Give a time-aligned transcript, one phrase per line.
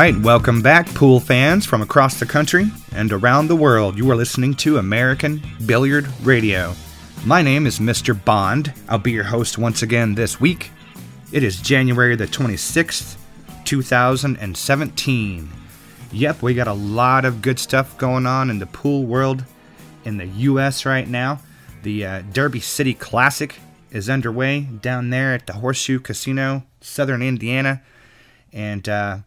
[0.00, 3.98] Right, welcome back, pool fans from across the country and around the world.
[3.98, 6.74] You are listening to American Billiard Radio.
[7.26, 8.18] My name is Mr.
[8.24, 8.72] Bond.
[8.88, 10.70] I'll be your host once again this week.
[11.32, 13.18] It is January the 26th,
[13.66, 15.50] 2017.
[16.12, 19.44] Yep, we got a lot of good stuff going on in the pool world
[20.06, 20.86] in the U.S.
[20.86, 21.40] right now.
[21.82, 23.60] The uh, Derby City Classic
[23.90, 27.82] is underway down there at the Horseshoe Casino, Southern Indiana.
[28.50, 29.18] And uh,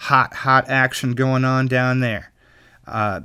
[0.00, 2.32] hot, hot action going on down there.
[2.86, 3.20] Uh,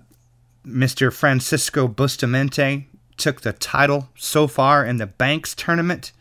[0.66, 1.12] Mr.
[1.12, 6.12] Francisco Bustamante took the title so far in the Banks tournament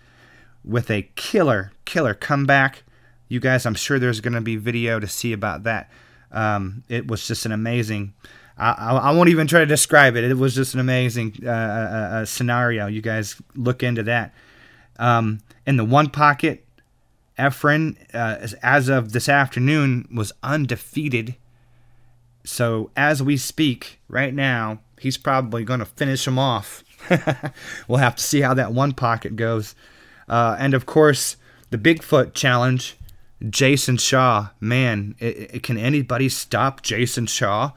[0.64, 2.84] with a killer, killer comeback.
[3.28, 5.90] You guys, I'm sure there's going to be video to see about that.
[6.30, 8.14] Um, it was just an amazing.
[8.56, 10.22] I, I, I, won't even try to describe it.
[10.22, 12.86] It was just an amazing uh, uh, uh scenario.
[12.86, 14.32] You guys look into that.
[14.98, 16.63] Um, in the one pocket,
[17.38, 21.34] Efren, uh, as of this afternoon, was undefeated.
[22.44, 26.84] So as we speak right now, he's probably going to finish him off.
[27.88, 29.74] we'll have to see how that one pocket goes.
[30.28, 31.36] Uh, and of course,
[31.70, 32.96] the Bigfoot challenge.
[33.50, 37.72] Jason Shaw, man, it, it, can anybody stop Jason Shaw?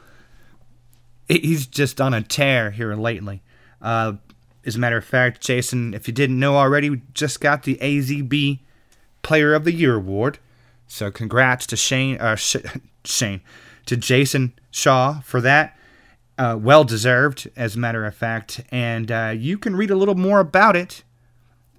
[1.27, 3.41] It, he's just on a tear here lately.
[3.81, 4.13] Uh,
[4.65, 7.75] as a matter of fact, Jason, if you didn't know already, we just got the
[7.81, 8.59] AZB
[9.27, 10.39] Player of the Year award.
[10.87, 12.55] So congrats to Shane, uh, Sh-
[13.03, 13.41] Shane,
[13.85, 15.77] to Jason Shaw for that.
[16.37, 18.61] Uh, well deserved, as a matter of fact.
[18.71, 21.03] And uh, you can read a little more about it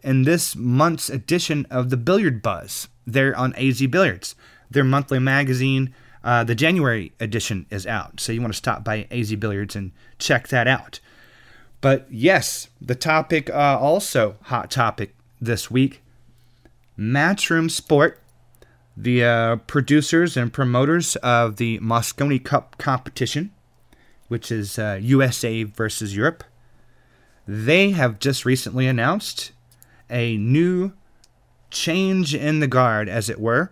[0.03, 2.89] in this month's edition of the Billiard Buzz.
[3.07, 4.35] They're on AZ Billiards.
[4.71, 8.21] Their monthly magazine, uh, the January edition, is out.
[8.21, 11.01] So you want to stop by AZ Billiards and check that out.
[11.81, 16.03] But yes, the topic, uh, also hot topic this week
[16.99, 18.21] Matchroom Sport,
[18.97, 23.53] the uh, producers and promoters of the Mosconi Cup competition,
[24.27, 26.43] which is uh, USA versus Europe,
[27.47, 29.53] they have just recently announced
[30.11, 30.93] a new
[31.71, 33.71] change in the guard, as it were.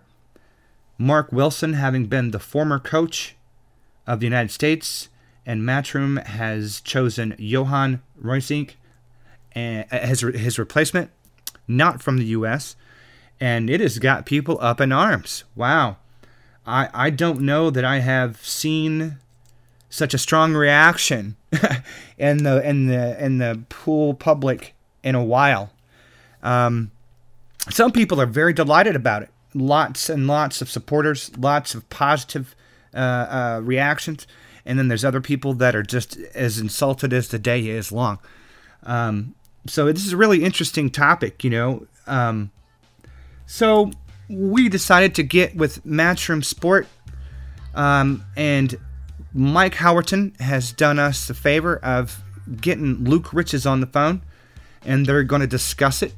[0.97, 3.35] Mark Wilson, having been the former coach
[4.07, 5.09] of the United States,
[5.45, 8.75] and Matchroom has chosen Johan Ruijsink
[9.53, 11.11] as his replacement,
[11.67, 12.77] not from the U.S
[13.39, 15.43] and it has got people up in arms.
[15.55, 15.97] Wow.
[16.65, 19.17] I, I don't know that I have seen
[19.89, 21.37] such a strong reaction
[22.17, 25.71] in the in the in the pool public in a while.
[26.43, 26.91] Um,
[27.69, 29.29] some people are very delighted about it.
[29.53, 32.55] Lots and lots of supporters, lots of positive
[32.93, 34.27] uh, uh, reactions,
[34.65, 38.19] and then there's other people that are just as insulted as the day is long.
[38.83, 41.87] Um, so this is a really interesting topic, you know.
[42.05, 42.51] Um,
[43.47, 43.91] so
[44.29, 46.85] we decided to get with Matchroom Sport,
[47.73, 48.75] um, and
[49.33, 52.21] Mike Howerton has done us the favor of
[52.59, 54.21] getting Luke Riches on the phone,
[54.85, 56.13] and they're going to discuss it.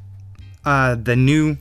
[0.66, 1.58] Uh, the new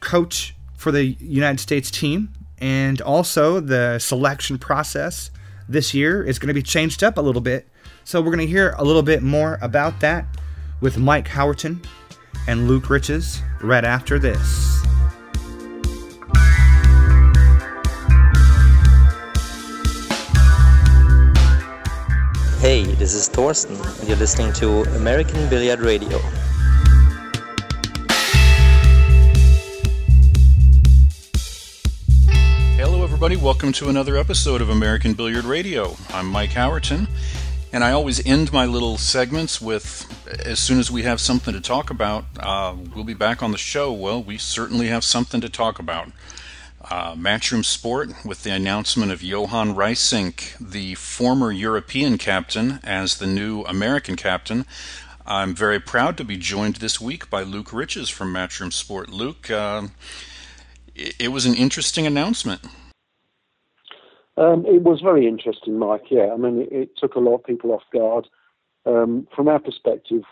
[0.00, 5.30] coach for the United States team, and also the selection process
[5.68, 7.68] this year is going to be changed up a little bit.
[8.02, 10.26] So we're going to hear a little bit more about that
[10.80, 11.84] with Mike Howerton
[12.46, 14.82] and Luke Riches right after this.
[22.60, 26.18] Hey, this is Thorsten, and you're listening to American Billiard Radio.
[32.76, 33.36] Hello, everybody.
[33.36, 35.94] Welcome to another episode of American Billiard Radio.
[36.10, 37.06] I'm Mike Howerton,
[37.74, 40.06] and I always end my little segments with
[40.46, 43.58] as soon as we have something to talk about, uh, we'll be back on the
[43.58, 43.92] show.
[43.92, 46.12] Well, we certainly have something to talk about.
[46.88, 53.26] Uh, Matchroom Sport with the announcement of Johan Ruijsink, the former European captain, as the
[53.26, 54.66] new American captain.
[55.26, 59.08] I'm very proud to be joined this week by Luke Riches from Matchroom Sport.
[59.08, 59.88] Luke, uh,
[60.94, 62.60] it, it was an interesting announcement.
[64.36, 66.10] Um, it was very interesting, Mike.
[66.10, 68.28] Yeah, I mean, it, it took a lot of people off guard.
[68.86, 70.22] Um, from our perspective,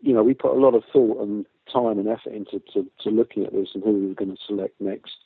[0.00, 3.10] you know, we put a lot of thought and time and effort into to, to
[3.10, 5.16] looking at this and who we were going to select next.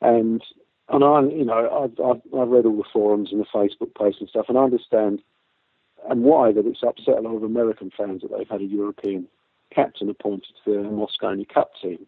[0.00, 0.42] And
[0.88, 2.00] and I, you know, I've,
[2.34, 5.20] I've, read all the forums and the Facebook posts and stuff, and I understand
[6.08, 9.26] and why that it's upset a lot of American fans that they've had a European
[9.74, 12.06] captain appointed to the Mosconi Cup team.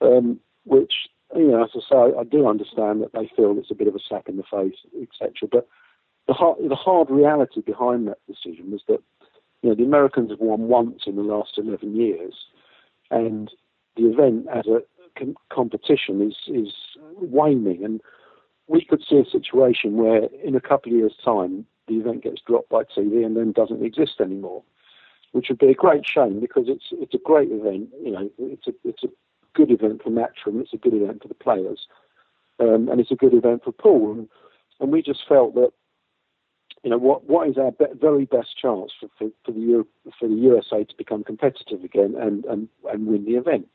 [0.00, 0.92] Um, which
[1.34, 3.94] you know, as I say, I do understand that they feel it's a bit of
[3.94, 5.48] a slap in the face, etc.
[5.50, 5.68] But
[6.26, 9.02] the hard, the hard reality behind that decision was that
[9.62, 12.34] you know the Americans have won once in the last 11 years,
[13.10, 13.50] and
[13.96, 14.82] the event as a
[15.18, 16.72] com- competition is is
[17.20, 17.84] waning.
[17.84, 18.00] And
[18.66, 22.40] we could see a situation where in a couple of years' time the event gets
[22.46, 24.62] dropped by TV and then doesn't exist anymore,
[25.32, 27.88] which would be a great shame because it's it's a great event.
[28.02, 29.08] You know, it's a it's a
[29.54, 31.86] good event for Matchroom, it's a good event for the players,
[32.60, 34.12] um, and it's a good event for pool.
[34.12, 34.28] And,
[34.80, 35.72] and we just felt that
[36.82, 39.86] you know what what is our be- very best chance for, for, for the Euro-
[40.18, 43.68] for the USA to become competitive again and and, and win the event.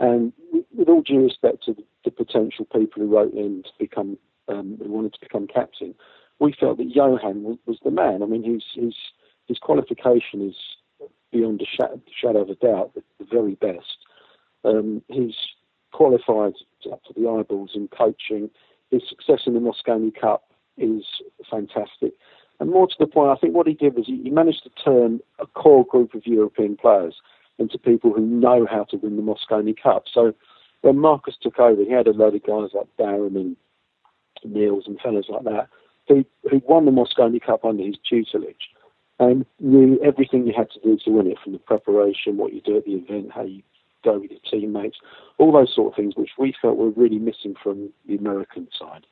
[0.00, 0.32] And
[0.76, 4.18] with all due respect to the potential people who wrote in to become
[4.48, 5.94] um, who wanted to become captain,
[6.40, 8.22] we felt that Johan was, was the man.
[8.22, 8.94] I mean, his his
[9.46, 10.56] his qualification is
[11.32, 11.66] beyond a
[12.12, 13.96] shadow, of a doubt the, the very best.
[14.64, 15.34] Um, he's
[15.92, 16.54] qualified
[16.90, 18.50] up to the eyeballs in coaching.
[18.90, 21.04] His success in the Mosconi Cup is
[21.50, 22.12] fantastic.
[22.60, 24.70] And more to the point, I think what he did was he, he managed to
[24.84, 27.16] turn a core group of European players
[27.58, 30.04] into people who know how to win the Mosconi Cup.
[30.12, 30.34] So
[30.82, 33.56] when Marcus took over, he had a load of guys like Darren and
[34.44, 35.68] Niels and fellas like that
[36.08, 38.70] who, who won the Mosconi Cup under his tutelage
[39.18, 42.60] and knew everything you had to do to win it from the preparation, what you
[42.60, 43.62] do at the event, how you
[44.02, 44.98] go with your teammates,
[45.38, 49.06] all those sort of things which we felt were really missing from the American side.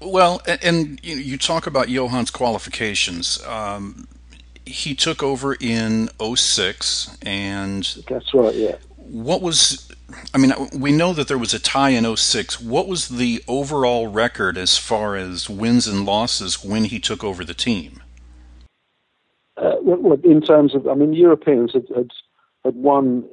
[0.00, 3.44] Well, and, you talk about Johan's qualifications.
[3.44, 4.08] Um,
[4.64, 8.76] he took over in 06 and That's right, yeah.
[8.96, 9.90] What was
[10.34, 12.60] I mean, we know that there was a tie in 06.
[12.60, 17.44] What was the overall record as far as wins and losses when he took over
[17.44, 18.02] the team?
[19.56, 22.10] Uh, well, in terms of, I mean, Europeans had, had,
[22.64, 23.24] had won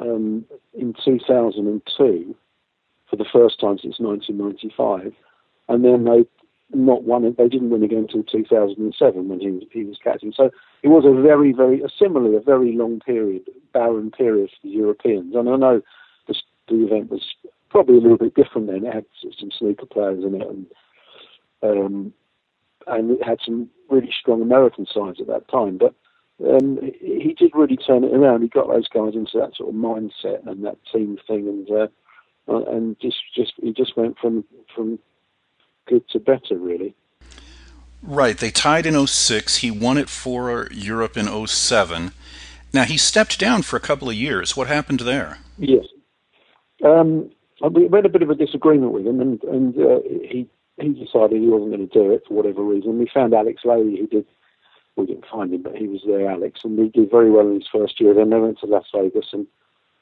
[0.00, 2.34] um, in 2002
[3.08, 5.12] for the first time since 1995,
[5.68, 6.24] and then they
[6.72, 7.22] not won.
[7.22, 10.32] They didn't win again until 2007 when he he was captain.
[10.32, 10.50] So
[10.82, 13.42] it was a very, very, a similarly a very long period,
[13.72, 15.34] barren period for the Europeans.
[15.34, 15.82] And I know
[16.26, 16.34] the,
[16.68, 17.22] the event was
[17.70, 18.86] probably a little bit different then.
[18.86, 19.04] It had
[19.38, 20.66] some snooker players in it, and
[21.62, 22.12] um,
[22.86, 25.78] and it had some really strong American sides at that time.
[25.78, 25.94] But
[26.42, 28.42] um, he did really turn it around.
[28.42, 32.70] He got those guys into that sort of mindset and that team thing, and uh,
[32.70, 34.44] and just just he just went from
[34.74, 34.98] from
[35.86, 36.94] good to better, really.
[38.02, 38.36] Right.
[38.36, 39.56] They tied in 06.
[39.56, 42.12] He won it for Europe in 07.
[42.72, 44.56] Now, he stepped down for a couple of years.
[44.56, 45.38] What happened there?
[45.56, 45.86] Yes.
[46.84, 47.30] Um,
[47.70, 50.48] we had a bit of a disagreement with him, and, and uh, he
[50.80, 52.98] he decided he wasn't going to do it for whatever reason.
[52.98, 54.26] We found Alex Lowry, who did,
[54.96, 57.54] we didn't find him, but he was there, Alex, and he did very well in
[57.54, 58.14] his first year.
[58.14, 59.46] Then they went to Las Vegas and,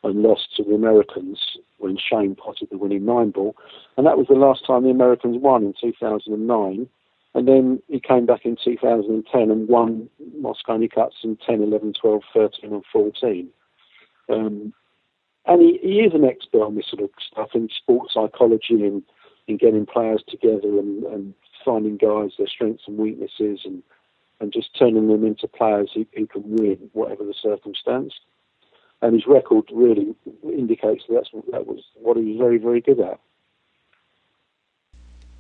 [0.05, 1.39] and lost to the Americans
[1.79, 3.57] when Shane potted the winning nine ball.
[3.97, 6.89] And that was the last time the Americans won in 2009.
[7.35, 10.09] And then he came back in 2010 and won
[10.39, 13.49] Mosconi Cups in 10, 11, 12, 13, and 14.
[14.29, 14.75] Um,
[15.47, 19.03] and he, he is an expert on this sort of stuff in sports psychology and
[19.49, 21.35] in getting players together and, and
[21.65, 23.83] finding guys their strengths and weaknesses and
[24.43, 28.13] and just turning them into players who, who can win whatever the circumstance.
[29.01, 33.19] And his record really indicates that that was what he was very very good at.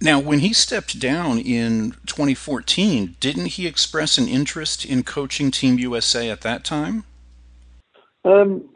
[0.00, 5.78] Now, when he stepped down in 2014, didn't he express an interest in coaching Team
[5.78, 7.04] USA at that time?
[8.24, 8.68] Um,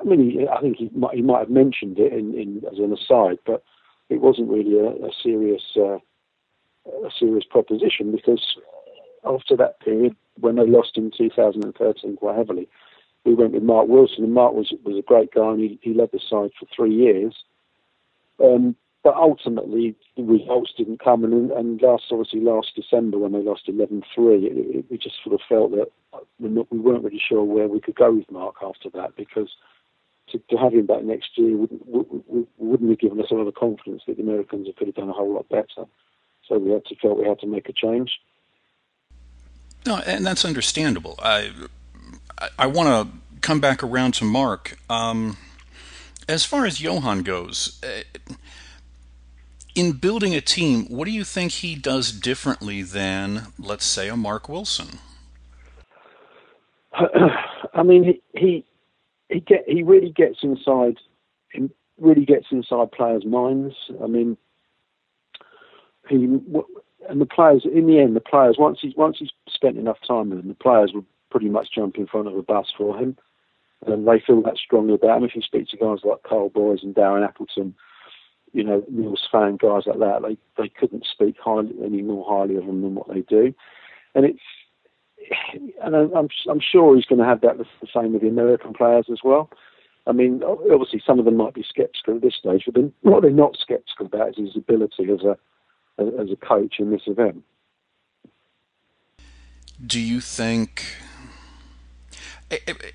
[0.00, 2.78] I mean, he, I think he might, he might have mentioned it in, in, as
[2.78, 3.64] an aside, but
[4.08, 5.98] it wasn't really a, a serious uh,
[7.04, 8.56] a serious proposition because
[9.26, 12.68] after that period, when they lost in 2013 quite heavily,
[13.24, 15.94] we went with Mark Wilson, and Mark was was a great guy, and he, he
[15.94, 17.34] led the side for three years.
[18.42, 23.38] Um, but ultimately, the results didn't come, and, and last obviously last December when they
[23.38, 25.86] lost 11-3, it, we just sort of felt that
[26.40, 29.50] we weren't really sure where we could go with Mark after that because
[30.30, 31.82] to, to have him back next year wouldn't,
[32.58, 35.12] wouldn't have given us a lot of confidence that the Americans could have done a
[35.12, 35.88] whole lot better.
[36.48, 38.10] So we had to felt we had to make a change.
[39.86, 41.14] No, and that's understandable.
[41.22, 41.52] I
[42.58, 44.78] I, want to come back around to Mark.
[44.90, 45.36] Um,
[46.28, 48.02] as far as Johan goes, uh,
[49.74, 54.16] in building a team, what do you think he does differently than, let's say, a
[54.16, 54.98] Mark Wilson?
[57.74, 58.64] I mean, he he
[59.28, 60.96] he get he really gets inside
[61.52, 63.74] he really gets inside players' minds.
[64.02, 64.36] I mean,
[66.08, 66.26] he
[67.08, 70.30] and the players in the end, the players once he's once he's spent enough time
[70.30, 73.16] with them, the players will pretty much jump in front of a bus for him,
[73.86, 75.24] and they feel that strongly about him.
[75.24, 77.74] If you speak to guys like Karl Boyes and Darren Appleton,
[78.52, 82.56] you know Niels Feijen, guys like that, they they couldn't speak highly any more highly
[82.56, 83.54] of him than what they do,
[84.14, 84.40] and it's
[85.82, 89.06] and I'm I'm sure he's going to have that the same with the American players
[89.10, 89.50] as well.
[90.06, 93.30] I mean, obviously some of them might be sceptical at this stage, but what they're
[93.32, 95.36] not sceptical about is his ability as a
[95.98, 97.42] as a coach in this event.
[99.84, 100.84] Do you think?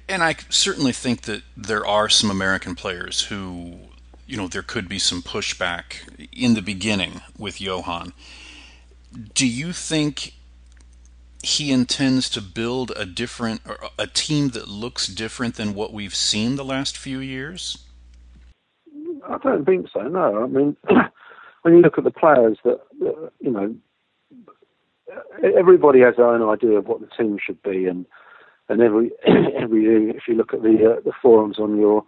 [0.07, 3.79] And I certainly think that there are some American players who,
[4.25, 8.13] you know, there could be some pushback in the beginning with Johan.
[9.33, 10.33] Do you think
[11.43, 13.61] he intends to build a different
[13.97, 17.79] a team that looks different than what we've seen the last few years?
[19.27, 20.01] I don't think so.
[20.01, 20.77] No, I mean,
[21.61, 22.79] when you look at the players that
[23.39, 23.75] you know,
[25.57, 28.05] everybody has their own idea of what the team should be, and
[28.69, 29.11] and every
[29.57, 32.05] every if you look at the uh, the forums on your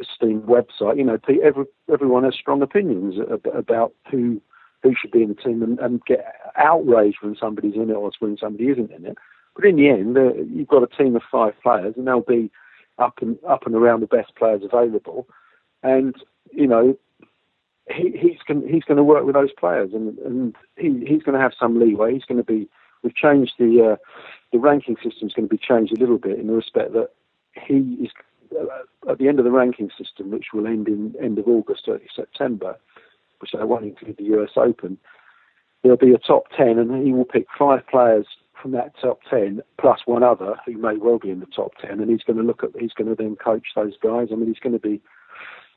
[0.00, 3.16] esteemed website, you know, every, everyone has strong opinions
[3.54, 4.40] about who
[4.82, 6.24] who should be in the team and, and get
[6.56, 9.18] outraged when somebody's in it or when somebody isn't in it.
[9.54, 12.50] But in the end, uh, you've got a team of five players, and they'll be
[12.98, 15.28] up and up and around the best players available.
[15.82, 16.14] And
[16.52, 16.96] you know,
[17.90, 21.34] he, he's going he's going to work with those players, and and he, he's going
[21.34, 22.14] to have some leeway.
[22.14, 22.68] He's going to be.
[23.02, 23.96] We've changed the uh,
[24.52, 27.10] the ranking system is going to be changed a little bit in the respect that
[27.54, 28.10] he is
[28.58, 31.88] uh, at the end of the ranking system, which will end in end of August,
[31.88, 32.76] early September
[33.40, 34.98] which they won't include the US Open,
[35.82, 38.26] there'll be a top 10 and he will pick five players
[38.60, 41.92] from that top 10 plus one other who may well be in the top 10
[41.92, 44.48] and he's going to look at he's going to then coach those guys i mean
[44.48, 45.00] he's going to be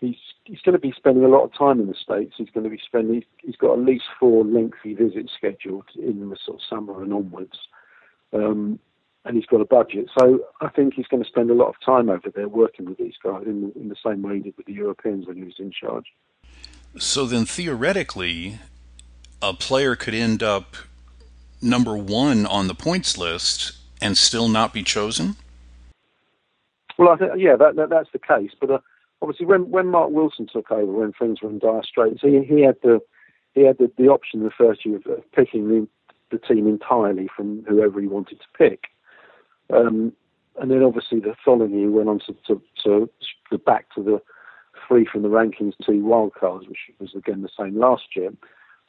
[0.04, 2.64] he's he's going to be spending a lot of time in the states he's going
[2.64, 6.68] to be spending he's, got at least four lengthy visits scheduled in the sort of
[6.70, 7.58] summer and onwards
[8.34, 8.80] um,
[9.26, 11.76] and he's got a budget so i think he's going to spend a lot of
[11.86, 14.66] time over there working with these guys in, in the same way he did with
[14.66, 16.06] the europeans when he was in charge
[16.98, 18.60] so then theoretically,
[19.42, 20.76] a player could end up
[21.62, 25.36] number one on the points list and still not be chosen?
[26.98, 28.52] Well, I think, yeah, that, that, that's the case.
[28.60, 28.80] But uh,
[29.24, 32.62] obviously, when, when Mark Wilson took over, when things were in dire straits, he, he
[32.62, 33.00] had the
[33.54, 35.88] he had the, the option the first year of picking the,
[36.32, 38.86] the team entirely from whoever he wanted to pick.
[39.72, 40.12] Um,
[40.60, 43.10] and then obviously the following year went on to, to, to,
[43.52, 44.22] to back to the
[44.88, 48.32] three from the rankings, two wildcards, which was again the same last year.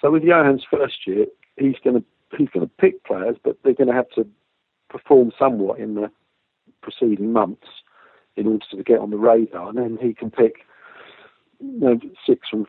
[0.00, 1.26] So with Johan's first year,
[1.58, 2.04] he's going to
[2.36, 4.26] he's going to pick players, but they're going to have to
[4.88, 6.10] perform somewhat in the
[6.80, 7.68] preceding months
[8.36, 10.66] in order to get on the radar, and then he can pick
[11.60, 12.66] you know, six from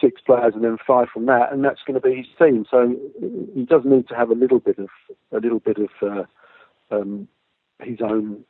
[0.00, 2.64] six players and then five from that, and that's going to be his team.
[2.70, 2.94] So
[3.54, 4.88] he does need to have a little bit of
[5.32, 7.28] a little bit of uh, um,
[7.80, 8.44] his own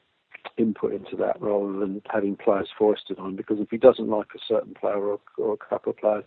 [0.57, 3.37] input into that rather than having players foisted on.
[3.37, 6.25] Because if he doesn't like a certain player or, or a couple of players,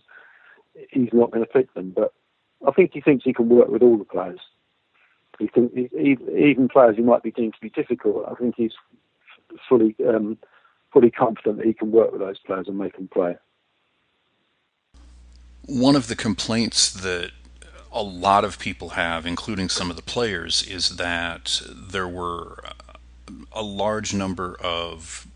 [0.90, 1.92] he's not going to pick them.
[1.94, 2.12] But
[2.66, 4.40] I think he thinks he can work with all the players.
[5.38, 8.26] He think even players who might be deemed to be difficult.
[8.30, 8.72] I think he's
[9.68, 10.38] fully um,
[10.92, 13.36] fully confident that he can work with those players and make them play.
[15.66, 17.30] One of the complaints that
[17.92, 22.62] a lot of people have, including some of the players, is that there were
[23.52, 25.26] a large number of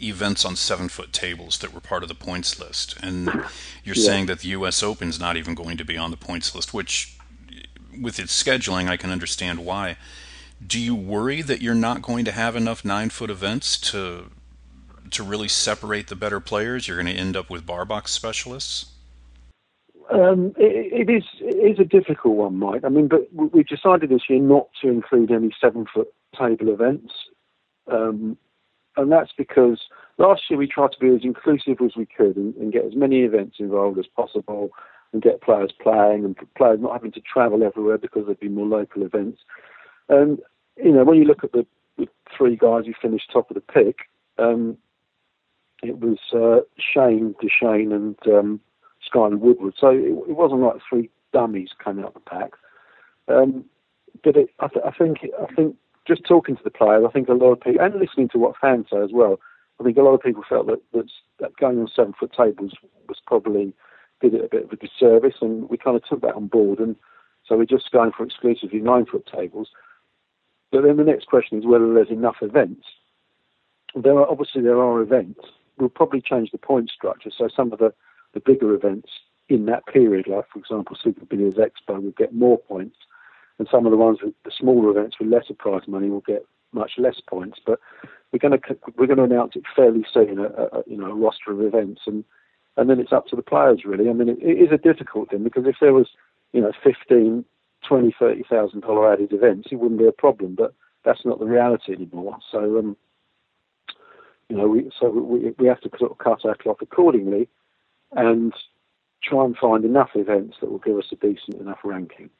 [0.00, 2.96] events on seven foot tables that were part of the points list.
[3.02, 3.26] And
[3.84, 4.04] you're yeah.
[4.04, 4.82] saying that the U.S.
[4.82, 7.16] Open's not even going to be on the points list, which,
[8.00, 9.96] with its scheduling, I can understand why.
[10.64, 14.30] Do you worry that you're not going to have enough nine foot events to
[15.10, 16.88] to really separate the better players?
[16.88, 18.92] You're going to end up with bar box specialists.
[20.10, 22.84] Um, it, it is it is a difficult one, Mike.
[22.84, 26.08] I mean, but we've decided this year not to include any seven foot
[26.38, 27.12] table events.
[27.90, 28.36] Um,
[28.96, 29.80] and that's because
[30.18, 32.96] last year we tried to be as inclusive as we could and, and, get as
[32.96, 34.70] many events involved as possible
[35.12, 38.66] and get players playing and players not having to travel everywhere because there'd be more
[38.66, 39.40] local events.
[40.08, 40.38] And,
[40.76, 41.66] you know, when you look at the,
[41.98, 44.00] the three guys who finished top of the pick,
[44.38, 44.76] um,
[45.82, 48.60] it was uh, Shane, Dechaine and um,
[49.06, 49.74] Skyler Woodward.
[49.78, 52.52] So it, it, wasn't like three dummies coming up the pack.
[53.28, 53.64] Um,
[54.24, 57.28] but it, I, th- I, think I think just talking to the players, I think
[57.28, 59.38] a lot of people, and listening to what fans say as well,
[59.80, 61.10] I think a lot of people felt that, that,
[61.40, 62.72] that going on seven foot tables
[63.08, 63.74] was probably
[64.20, 66.78] did it a bit of a disservice, and we kind of took that on board,
[66.78, 66.96] and
[67.46, 69.68] so we're just going for exclusively nine foot tables.
[70.72, 72.84] But then the next question is whether there's enough events.
[73.94, 75.40] There are obviously there are events.
[75.78, 77.92] We'll probably change the point structure, so some of the,
[78.34, 79.08] the bigger events
[79.48, 82.96] in that period, like for example Super Billiards Expo, will get more points
[83.58, 86.44] and some of the ones with the smaller events with lesser prize money will get
[86.72, 87.58] much less points.
[87.64, 87.80] But
[88.32, 91.14] we're going to we're going to announce it fairly soon, a, a, you know, a
[91.14, 92.24] roster of events, and
[92.76, 94.08] and then it's up to the players really.
[94.08, 96.08] I mean, it, it is a difficult thing because if there was,
[96.52, 97.44] you know, fifteen,
[97.88, 100.54] twenty, thirty thousand dollar added events, it wouldn't be a problem.
[100.54, 100.74] But
[101.04, 102.38] that's not the reality anymore.
[102.50, 102.96] So um,
[104.48, 107.48] you know, we, so we, we have to sort of cut our cloth accordingly
[108.12, 108.52] and
[109.22, 112.30] try and find enough events that will give us a decent enough ranking.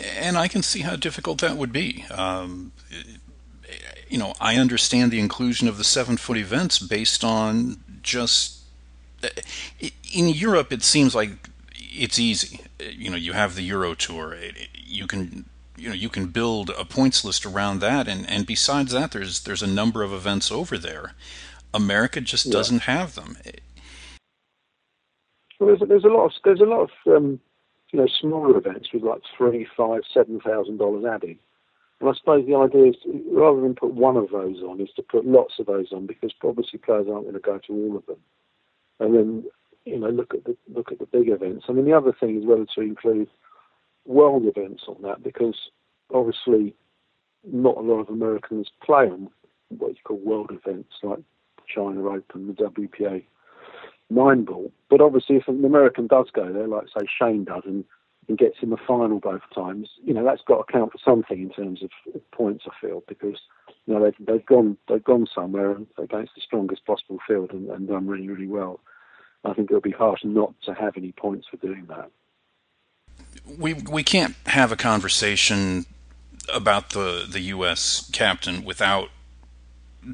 [0.00, 2.04] And I can see how difficult that would be.
[2.10, 2.72] Um,
[4.08, 8.64] you know, I understand the inclusion of the seven foot events based on just
[10.12, 10.72] in Europe.
[10.72, 11.50] It seems like
[11.94, 12.60] it's easy.
[12.80, 14.36] You know, you have the Euro Tour.
[14.74, 15.46] You can
[15.76, 19.42] you know you can build a points list around that, and and besides that, there's
[19.44, 21.12] there's a number of events over there.
[21.72, 22.52] America just yeah.
[22.52, 23.36] doesn't have them.
[25.58, 27.40] Well, there's, there's a lot of there's a lot of um,
[27.92, 31.38] you know smaller events with like three, five, seven thousand dollars adding.
[32.00, 34.90] And I suppose the idea is to, rather than put one of those on, is
[34.96, 37.96] to put lots of those on because obviously players aren't going to go to all
[37.96, 38.18] of them.
[39.00, 39.44] And then
[39.84, 41.66] you know look at the look at the big events.
[41.68, 43.28] I mean the other thing is whether to include
[44.04, 45.56] world events on that because
[46.12, 46.74] obviously
[47.44, 49.30] not a lot of Americans play on
[49.68, 51.20] what you call world events like
[51.66, 53.24] China Open, the WPA
[54.10, 54.70] nine ball.
[54.90, 57.84] But obviously, if an American does go there, like say Shane does, and,
[58.28, 61.40] and gets in the final both times, you know that's got to count for something
[61.40, 61.90] in terms of
[62.32, 62.64] points.
[62.66, 63.38] I feel because
[63.86, 67.88] you know they've they've gone they've gone somewhere against the strongest possible field and, and
[67.88, 68.80] done really really well.
[69.44, 72.10] I think it would be harsh not to have any points for doing that
[73.58, 75.86] we we can't have a conversation
[76.52, 78.08] about the the U.S.
[78.12, 79.10] captain without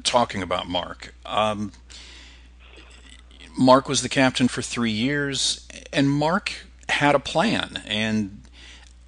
[0.03, 1.13] talking about Mark.
[1.25, 1.71] Um,
[3.57, 6.53] Mark was the captain for three years, and Mark
[6.89, 7.83] had a plan.
[7.85, 8.41] And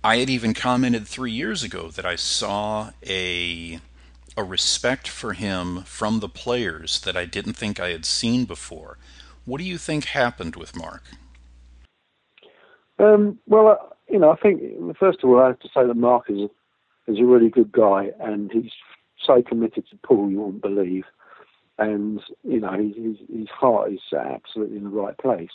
[0.04, 3.80] I had even commented three years ago that I saw a
[4.36, 8.98] a respect for him from the players that I didn't think I had seen before.
[9.46, 11.04] What do you think happened with Mark?
[13.00, 14.62] Um, well, you know, I think
[14.98, 16.50] first of all, I have to say that Mark is
[17.08, 18.72] is a really good guy, and he's
[19.26, 21.04] so committed to pool you wouldn't believe,
[21.78, 25.52] and you know, his his heart is absolutely in the right place,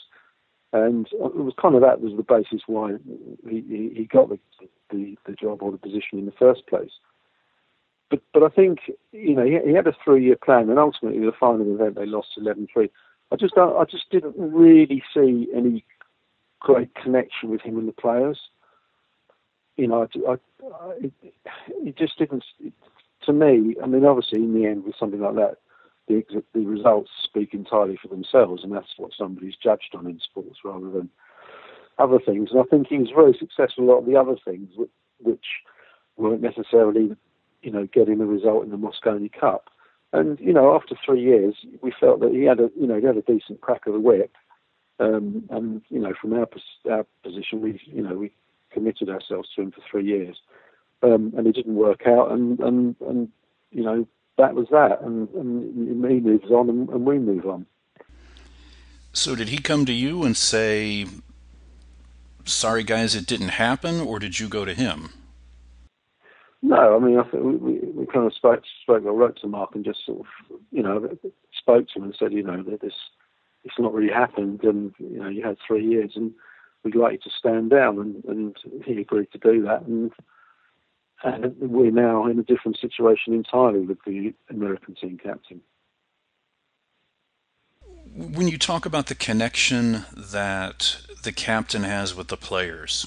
[0.73, 2.95] and it was kind of that was the basis why
[3.49, 4.39] he he got the
[4.91, 6.91] the, the job or the position in the first place.
[8.11, 8.81] But but I think
[9.13, 12.07] you know he, he had a three year plan, and ultimately the final event they
[12.07, 12.91] lost 11-3.
[13.31, 15.85] I just I just didn't really see any
[16.61, 18.39] great connection with him and the players.
[19.77, 21.13] You know, I, I, it,
[21.71, 22.45] it just didn't.
[22.59, 22.73] It,
[23.27, 25.57] to me, I mean, obviously, in the end, with something like that,
[26.09, 30.61] the the results speak entirely for themselves, and that's what somebody's judged on in sports
[30.65, 31.11] rather than
[31.99, 32.51] other things.
[32.51, 35.47] And I think he was very successful a lot of the other things, which, which
[36.17, 37.17] weren't necessarily,
[37.63, 39.69] you know, getting the result in the Mosconi Cup.
[40.13, 43.07] And you know, after three years, we felt that he had a, you know, he
[43.07, 44.35] had a decent crack of the whip.
[45.01, 46.49] Um, and you know, from our,
[46.91, 48.33] our position, we you know we
[48.71, 50.41] committed ourselves to him for three years,
[51.03, 53.29] um, and it didn't work out, and and and
[53.71, 54.07] you know
[54.39, 57.67] that was that, and, and he moves on, and, and we move on.
[59.13, 61.07] So, did he come to you and say,
[62.45, 65.11] "Sorry, guys, it didn't happen," or did you go to him?
[66.63, 69.47] No, I mean, I think we, we, we kind of spoke, spoke or wrote to
[69.47, 70.27] Mark and just sort of,
[70.71, 71.17] you know,
[71.57, 72.95] spoke to him and said, you know, that this
[73.65, 76.33] it's not really happened, and you know you had three years, and
[76.85, 80.13] we'd like you to stand down, and, and he agreed to do that, and
[81.25, 85.61] and we're now in a different situation entirely with the American team captain.
[88.15, 93.07] When you talk about the connection that the captain has with the players,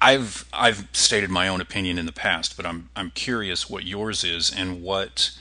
[0.00, 4.24] I've I've stated my own opinion in the past, but I'm I'm curious what yours
[4.24, 5.32] is and what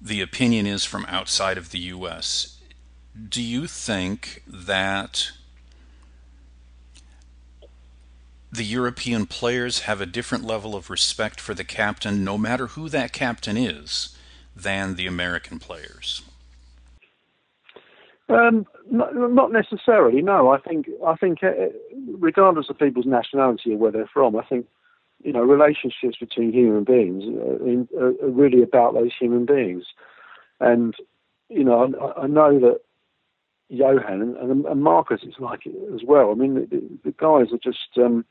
[0.00, 2.58] the opinion is from outside of the U.S.
[3.28, 5.30] Do you think that
[8.50, 12.88] the European players have a different level of respect for the captain, no matter who
[12.88, 14.16] that captain is,
[14.56, 16.22] than the American players?
[18.30, 20.20] Um, not, not, necessarily.
[20.20, 21.70] No, I think I think uh,
[22.18, 24.66] regardless of people's nationality or where they're from, I think
[25.22, 29.84] you know, relationships between human beings uh, are, are really about those human beings.
[30.60, 30.94] And,
[31.48, 32.80] you know, I, I know that
[33.68, 36.30] Johan and, and, Marcus is like it as well.
[36.30, 38.24] I mean, the, the, the guys are just, um,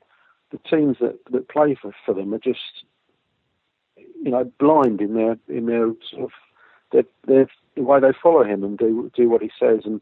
[0.51, 2.85] the teams that, that play for, for them are just,
[3.97, 6.31] you know, blind in their, in their sort of,
[6.91, 10.01] their, their, the way they follow him and do, do what he says and,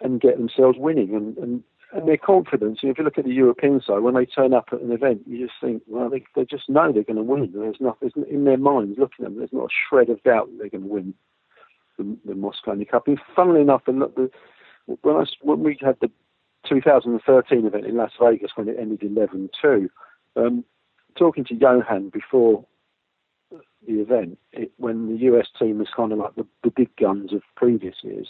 [0.00, 1.14] and get themselves winning.
[1.14, 2.80] And, and and their confidence.
[2.82, 5.46] If you look at the European side, when they turn up at an event, you
[5.46, 7.50] just think, well, they, they just know they're going to win.
[7.54, 9.38] There's nothing in their minds looking at them.
[9.38, 11.14] There's not a shred of doubt that they're going to win
[11.96, 13.08] the, the Mosconi Cup.
[13.08, 14.30] And funnily enough, the,
[15.00, 16.10] when, I, when we had the
[16.68, 19.88] 2013 event in Las Vegas when it ended 11-2,
[20.36, 20.64] um,
[21.16, 22.66] talking to Johan before
[23.50, 27.32] the event, it, when the US team was kind of like the, the big guns
[27.32, 28.28] of previous years,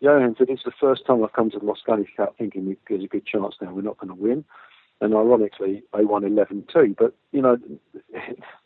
[0.00, 3.08] Johan said, It's the first time I've come to the Mosconi Cup thinking there's a
[3.08, 4.44] good chance now we're not going to win.
[5.00, 6.96] And ironically, they won 11 2.
[6.98, 7.56] But, you know,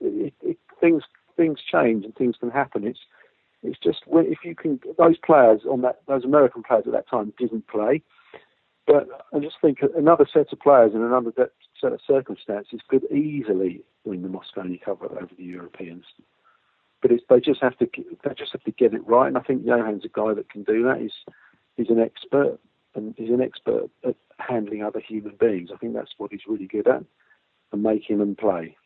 [0.01, 1.03] it, it, things
[1.37, 2.87] things change and things can happen.
[2.87, 3.01] It's
[3.63, 7.33] it's just if you can, those players on that, those American players at that time
[7.39, 8.03] didn't play.
[8.87, 11.33] But I just think another set of players in another
[11.81, 16.05] set of circumstances could easily win the Mosconi Cup over the Europeans.
[17.03, 19.67] But they just have to they just have to get it right, and I think
[19.67, 21.01] Johan's a guy that can do that.
[21.01, 21.13] He's
[21.77, 22.59] he's an expert,
[22.95, 25.71] and he's an expert at handling other human beings.
[25.73, 27.05] I think that's what he's really good at,
[27.73, 28.77] and making them play.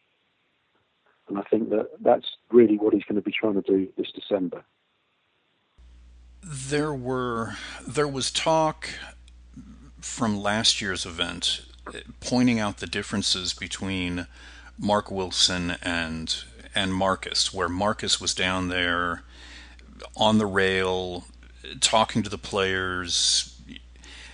[1.29, 4.11] And I think that that's really what he's going to be trying to do this
[4.12, 4.64] December.
[6.42, 7.55] There were
[7.87, 8.88] there was talk
[10.00, 11.62] from last year's event
[12.20, 14.26] pointing out the differences between
[14.79, 19.22] Mark Wilson and and Marcus, where Marcus was down there
[20.16, 21.24] on the rail
[21.81, 23.61] talking to the players,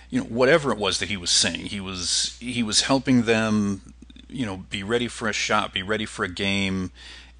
[0.09, 3.93] you know, whatever it was that he was saying, he was he was helping them,
[4.29, 6.91] you know, be ready for a shot, be ready for a game,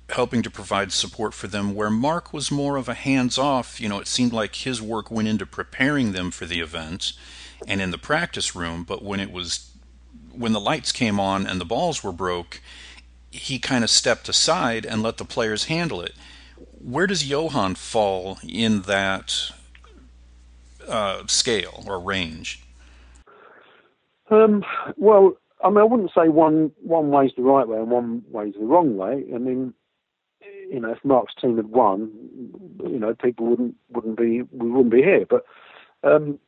[0.10, 1.76] helping to provide support for them.
[1.76, 5.28] Where Mark was more of a hands-off, you know, it seemed like his work went
[5.28, 7.14] into preparing them for the event
[7.68, 9.72] and in the practice room, but when it was
[10.38, 12.62] when the lights came on and the balls were broke,
[13.32, 16.14] he kind of stepped aside and let the players handle it.
[16.80, 19.52] Where does Johan fall in that
[20.88, 22.64] uh, scale or range?
[24.30, 24.64] Um,
[24.96, 28.54] well, I mean, I wouldn't say one one way's the right way and one way's
[28.54, 29.24] the wrong way.
[29.34, 29.74] I mean,
[30.70, 32.12] you know, if Mark's team had won,
[32.84, 35.26] you know, people wouldn't wouldn't be we wouldn't be here.
[35.28, 35.46] But
[36.04, 36.40] um,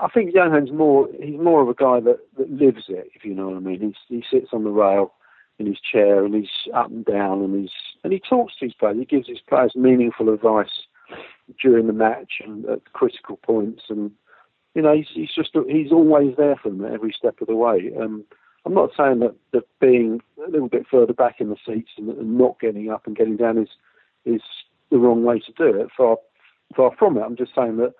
[0.00, 3.34] I think Johan's more he's more of a guy that, that lives it, if you
[3.34, 3.80] know what I mean.
[3.80, 5.12] He's, he sits on the rail
[5.58, 7.72] in his chair and he's up and down and he's
[8.04, 8.98] and he talks to his players.
[8.98, 10.82] He gives his players meaningful advice
[11.62, 13.84] during the match and at critical points.
[13.88, 14.10] And
[14.74, 17.56] you know, he's, he's just he's always there for them at every step of the
[17.56, 17.90] way.
[17.98, 18.24] Um,
[18.66, 22.08] I'm not saying that, that being a little bit further back in the seats and,
[22.10, 23.68] and not getting up and getting down is
[24.24, 24.42] is
[24.90, 25.88] the wrong way to do it.
[25.96, 26.18] Far
[26.76, 27.22] far from it.
[27.22, 27.94] I'm just saying that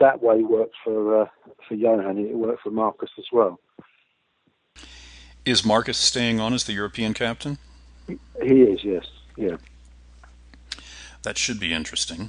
[0.00, 1.26] that way worked for uh,
[1.68, 2.18] for Johan.
[2.18, 3.60] It worked for Marcus as well.
[5.44, 7.58] Is Marcus staying on as the European captain?
[8.06, 9.06] He is, yes.
[9.36, 9.56] Yeah.
[11.22, 12.28] That should be interesting.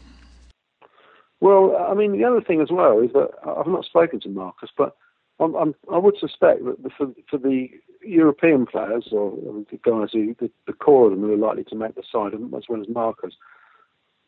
[1.39, 4.69] Well, I mean, the other thing as well is that I've not spoken to Marcus,
[4.77, 4.95] but
[5.39, 7.69] I'm, I'm, i would suspect that for, for the
[8.03, 9.31] European players or
[9.71, 12.34] the guys who the, the core of them who are likely to make the side,
[12.34, 13.34] as well as Marcus,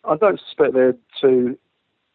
[0.04, 1.58] I don't suspect they're too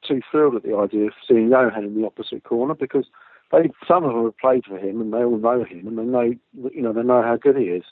[0.07, 3.07] too thrilled at the idea of seeing Johan in the opposite corner because
[3.51, 6.05] they some of them have played for him and they all know him and they
[6.05, 6.35] know
[6.73, 7.85] you know they know how good he is,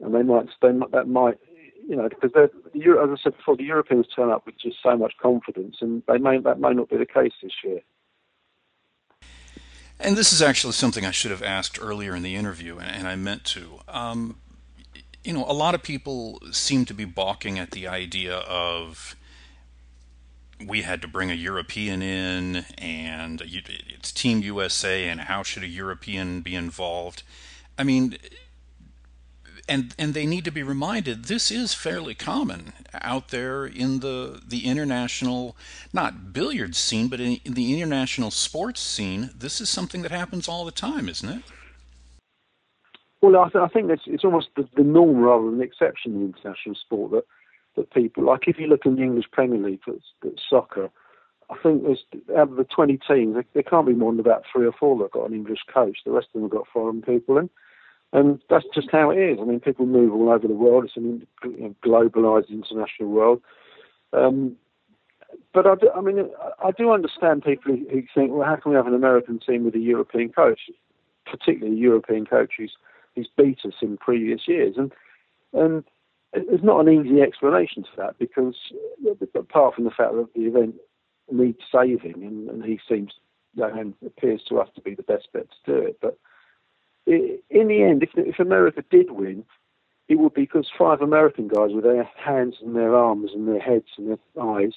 [0.00, 1.38] and they might they, that might
[1.88, 4.96] you know because they're as I said before the Europeans turn up with just so
[4.96, 7.80] much confidence and they may that may not be the case this year.
[10.00, 13.08] And this is actually something I should have asked earlier in the interview, and, and
[13.08, 13.80] I meant to.
[13.88, 14.36] Um,
[15.24, 19.16] you know, a lot of people seem to be balking at the idea of
[20.66, 25.68] we had to bring a European in, and it's Team USA, and how should a
[25.68, 27.22] European be involved?
[27.78, 28.16] I mean,
[29.68, 34.40] and and they need to be reminded this is fairly common out there in the
[34.46, 35.56] the international
[35.92, 39.30] not billiard scene, but in, in the international sports scene.
[39.36, 41.42] This is something that happens all the time, isn't it?
[43.20, 46.14] Well, I, th- I think it's, it's almost the, the norm rather than the exception
[46.14, 47.24] in international sport that
[47.78, 48.46] that people like.
[48.46, 50.90] If you look in the English Premier League that's, that's soccer,
[51.50, 52.04] I think there's
[52.36, 55.04] out of the 20 teams, there, can't be more than about three or four that
[55.04, 55.98] have got an English coach.
[56.04, 57.48] The rest of them have got foreign people in.
[58.12, 59.38] And that's just how it is.
[59.40, 60.84] I mean, people move all over the world.
[60.84, 63.40] It's an you know, globalized international world.
[64.12, 64.56] Um,
[65.52, 66.30] but I, do, I mean,
[66.64, 69.74] I do understand people who think, well, how can we have an American team with
[69.74, 70.60] a European coach,
[71.26, 72.72] particularly a European coach who's,
[73.14, 74.76] who's beat us in previous years?
[74.78, 74.92] And
[75.52, 75.84] and
[76.32, 78.54] there's not an easy explanation to that because
[79.06, 80.74] uh, apart from the fact that the event
[81.30, 83.12] needs saving and, and he seems
[83.56, 85.98] and appears to us to be the best bet to do it.
[86.00, 86.18] But
[87.06, 89.44] in the end, if, if America did win,
[90.08, 93.60] it would be because five American guys with their hands and their arms and their
[93.60, 94.72] heads and their eyes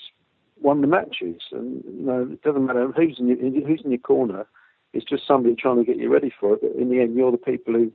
[0.59, 1.41] won the matches.
[1.51, 4.45] And you know, it doesn't matter who's in your, who's in your corner.
[4.93, 6.61] It's just somebody trying to get you ready for it.
[6.61, 7.91] But in the end, you're the people who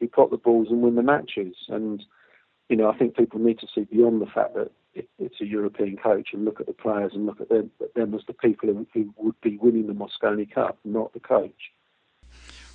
[0.00, 1.54] who pot the balls and win the matches.
[1.68, 2.04] And
[2.68, 5.46] you know, I think people need to see beyond the fact that it, it's a
[5.46, 8.68] European coach and look at the players and look at them, them as the people
[8.68, 11.72] who, who would be winning the Mosconi Cup, not the coach.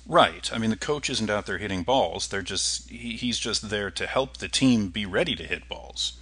[0.06, 0.50] Right.
[0.52, 2.28] I mean, the coach isn't out there hitting balls.
[2.28, 6.18] They're just he, he's just there to help the team be ready to hit balls.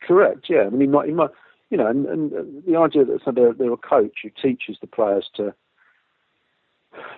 [0.00, 0.46] Correct.
[0.48, 0.62] Yeah.
[0.62, 1.30] I mean, he might, he might
[1.70, 4.86] you know, and, and the idea that so they're, they're a coach who teaches the
[4.86, 5.54] players to,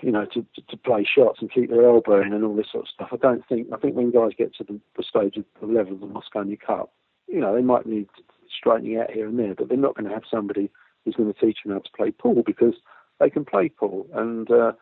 [0.03, 2.67] you know, to, to, to play shots and keep their elbow in and all this
[2.71, 3.09] sort of stuff.
[3.13, 3.69] I don't think.
[3.73, 6.59] I think when guys get to the, the stage of the level of the Mosconi
[6.59, 6.93] Cup,
[7.27, 8.09] you know, they might need
[8.57, 10.71] straightening out here and there, but they're not going to have somebody
[11.05, 12.75] who's going to teach them how to play pool because
[13.19, 14.73] they can play pool, and uh,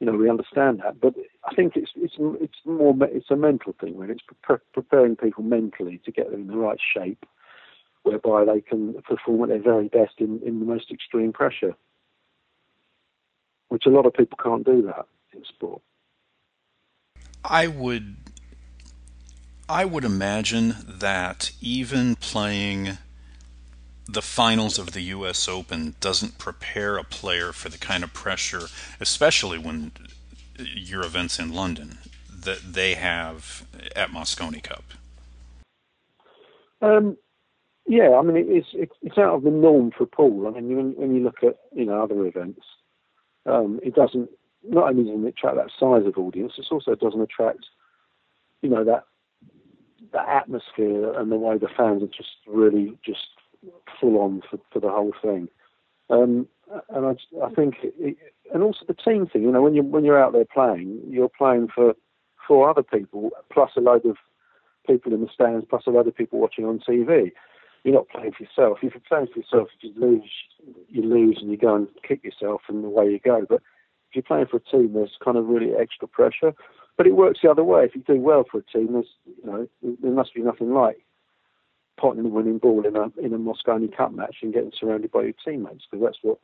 [0.00, 1.00] you know we understand that.
[1.00, 1.14] But
[1.44, 4.12] I think it's it's it's more it's a mental thing, really.
[4.12, 7.24] It's pre- preparing people mentally to get them in the right shape,
[8.02, 11.74] whereby they can perform at their very best in, in the most extreme pressure,
[13.68, 15.82] which a lot of people can't do that in sport.
[17.44, 18.16] I would
[19.68, 22.98] I would imagine that even playing
[24.08, 25.48] the finals of the U.S.
[25.48, 28.68] Open doesn't prepare a player for the kind of pressure,
[29.00, 29.90] especially when
[30.58, 31.98] your events in London,
[32.30, 34.84] that they have at Mosconi Cup.
[36.80, 37.16] Um,
[37.86, 38.68] yeah, I mean it's
[39.02, 40.46] it's out of the norm for Paul.
[40.46, 42.62] I mean when when you look at you know other events,
[43.46, 44.30] um, it doesn't
[44.68, 47.66] not only doesn't attract that size of audience, it also doesn't attract
[48.62, 49.04] you know that
[50.12, 53.28] that atmosphere and the way the fans are just really just
[54.00, 55.48] full on for, for the whole thing.
[56.10, 56.46] Um,
[56.90, 58.16] and I, I think, it,
[58.52, 59.42] and also the team thing.
[59.42, 61.94] You know, when you when you're out there playing, you're playing for
[62.46, 64.16] for other people, plus a load of
[64.86, 67.32] people in the stands, plus a load of people watching on TV.
[67.84, 68.78] You're not playing for yourself.
[68.82, 70.30] If you're playing for yourself, if you lose,
[70.88, 73.46] you lose, and you go and kick yourself, and away you go.
[73.48, 73.62] But
[74.10, 76.52] if you're playing for a team, there's kind of really extra pressure.
[76.96, 77.84] But it works the other way.
[77.84, 81.04] If you do well for a team, there's you know there must be nothing like
[81.96, 85.22] potting the winning ball in a in a Mosconi Cup match and getting surrounded by
[85.22, 86.38] your teammates because that's what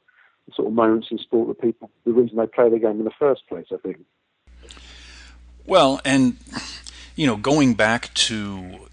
[0.54, 3.10] sort of moments in sport that people the reason they play the game in the
[3.18, 3.66] first place.
[3.72, 4.04] I think.
[5.66, 6.36] Well, and
[7.16, 8.88] you know, going back to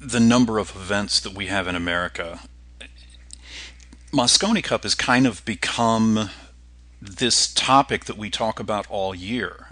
[0.00, 2.40] the number of events that we have in America,
[4.12, 6.30] Mosconi Cup has kind of become
[7.00, 9.68] this topic that we talk about all year.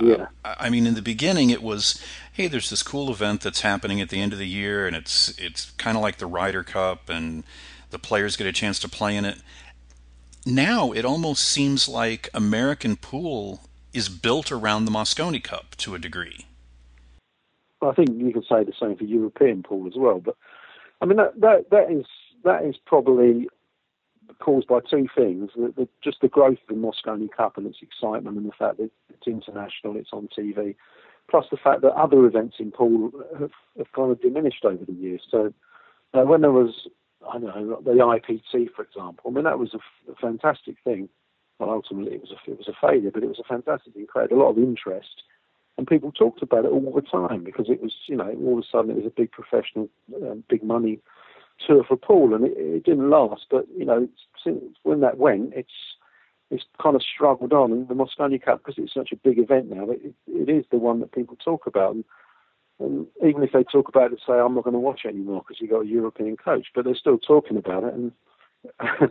[0.00, 0.26] Yeah.
[0.44, 2.00] Uh, I mean, in the beginning, it was,
[2.32, 5.36] hey, there's this cool event that's happening at the end of the year, and it's
[5.38, 7.44] it's kind of like the Ryder Cup, and
[7.90, 9.38] the players get a chance to play in it.
[10.46, 13.62] Now it almost seems like American pool
[13.92, 16.46] is built around the Mosconi Cup to a degree.
[17.82, 20.36] I think you can say the same for European pool as well, but
[21.00, 22.06] I mean that that, that is
[22.44, 23.48] that is probably
[24.38, 27.78] caused by two things: the, the, just the growth of the Mosconi Cup and its
[27.82, 30.74] excitement, and the fact that it's international, it's on TV,
[31.30, 34.92] plus the fact that other events in pool have, have kind of diminished over the
[34.92, 35.22] years.
[35.30, 35.52] So
[36.14, 36.88] uh, when there was,
[37.28, 41.08] I don't know, the IPT, for example, I mean that was a, a fantastic thing.
[41.58, 44.02] Well, ultimately it was a it was a failure, but it was a fantastic thing.
[44.02, 45.22] It created a lot of interest,
[45.80, 48.64] and people talked about it all the time because it was, you know, all of
[48.64, 51.00] a sudden it was a big professional, uh, big money
[51.66, 53.46] tour for Paul, and it, it didn't last.
[53.50, 54.06] But you know,
[54.44, 55.72] since when that went, it's
[56.50, 57.72] it's kind of struggled on.
[57.72, 60.76] And the Mosconi Cup, because it's such a big event now, it, it is the
[60.76, 61.94] one that people talk about.
[61.94, 62.04] And,
[62.78, 65.42] and even if they talk about it, say, I'm not going to watch it anymore
[65.46, 67.94] because you've got a European coach, but they're still talking about it.
[67.94, 68.12] And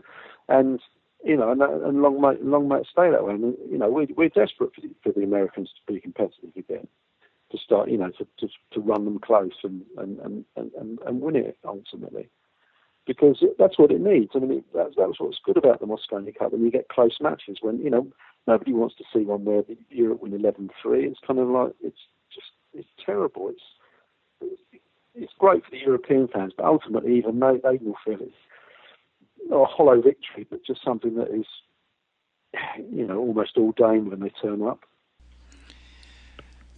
[0.49, 0.79] and
[1.23, 3.33] you know, and, and long might long might stay that way.
[3.33, 6.87] And you know, we, we're desperate for the, for the Americans to be competitive again,
[7.51, 11.21] to start, you know, to to, to run them close and and, and, and and
[11.21, 12.29] win it ultimately
[13.09, 14.31] because that's what it needs.
[14.35, 17.17] I mean, it, that's, that's what's good about the Mosconi Cup when you get close
[17.19, 17.57] matches.
[17.59, 18.07] When you know
[18.47, 20.69] nobody wants to see one where Europe win 11-3.
[20.85, 21.97] It's kind of like it's
[22.33, 23.49] just it's terrible.
[23.49, 24.53] It's
[25.15, 28.33] it's great for the European fans, but ultimately, even they they will feel it's
[29.51, 31.45] a hollow victory, but just something that is
[32.91, 34.79] you know almost ordained when they turn up.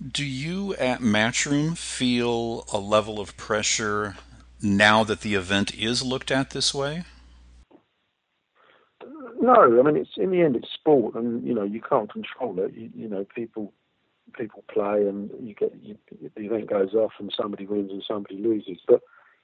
[0.06, 4.16] Do you at Matchroom feel a level of pressure
[4.62, 7.04] now that the event is looked at this way?
[9.40, 12.60] No, I mean it's in the end it's sport, and you know you can't control
[12.60, 12.74] it.
[12.74, 13.74] You, you know people
[14.38, 15.98] people play, and you get you,
[16.36, 18.80] the event goes off, and somebody wins and somebody loses.
[18.88, 19.02] But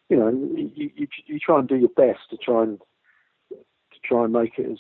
[0.10, 2.80] you know you, you you try and do your best to try and
[4.08, 4.80] try and make it as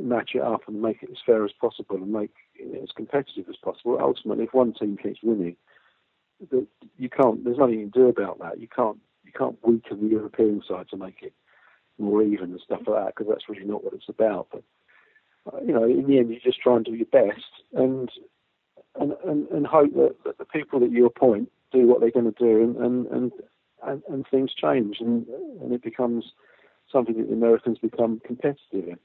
[0.00, 3.46] match it up and make it as fair as possible and make it as competitive
[3.48, 3.98] as possible.
[4.00, 5.56] Ultimately, if one team keeps winning,
[6.98, 7.44] you can't.
[7.44, 8.60] There's nothing you can do about that.
[8.60, 11.32] You can't you can't weaken the European side to make it
[11.98, 14.48] more even and stuff like that because that's really not what it's about.
[14.52, 14.62] But
[15.52, 18.10] uh, you know, in the end, you just try and do your best and
[18.98, 22.32] and and, and hope that, that the people that you appoint do what they're going
[22.32, 23.32] to do and and and,
[23.82, 25.26] and, and things change and
[25.60, 26.32] and it becomes
[26.90, 28.98] something that the Americans become competitive in.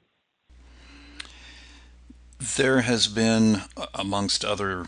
[2.57, 3.61] There has been,
[3.93, 4.85] amongst other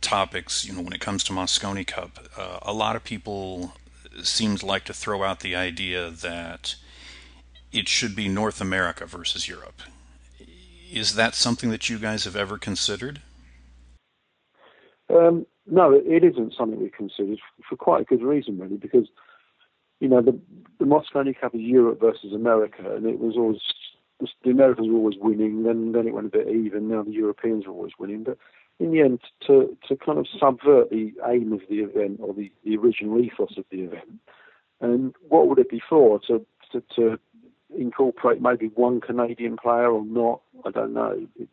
[0.00, 3.72] topics, you know, when it comes to Mosconi Cup, uh, a lot of people
[4.22, 6.76] seem to like to throw out the idea that
[7.72, 9.82] it should be North America versus Europe.
[10.92, 13.20] Is that something that you guys have ever considered?
[15.08, 19.08] Um, no, it isn't something we considered for quite a good reason, really, because
[20.00, 20.38] you know the
[20.78, 23.60] the Mosconi Cup is Europe versus America, and it was always
[24.44, 25.62] the Americans were always winning.
[25.62, 26.88] Then then it went a bit even.
[26.88, 28.38] Now the Europeans are always winning, but
[28.78, 32.50] in the end, to to kind of subvert the aim of the event or the,
[32.64, 34.20] the original ethos of the event,
[34.80, 36.18] and what would it be for?
[36.26, 37.18] To to, to
[37.76, 40.40] incorporate maybe one Canadian player or not?
[40.64, 41.26] I don't know.
[41.38, 41.52] It's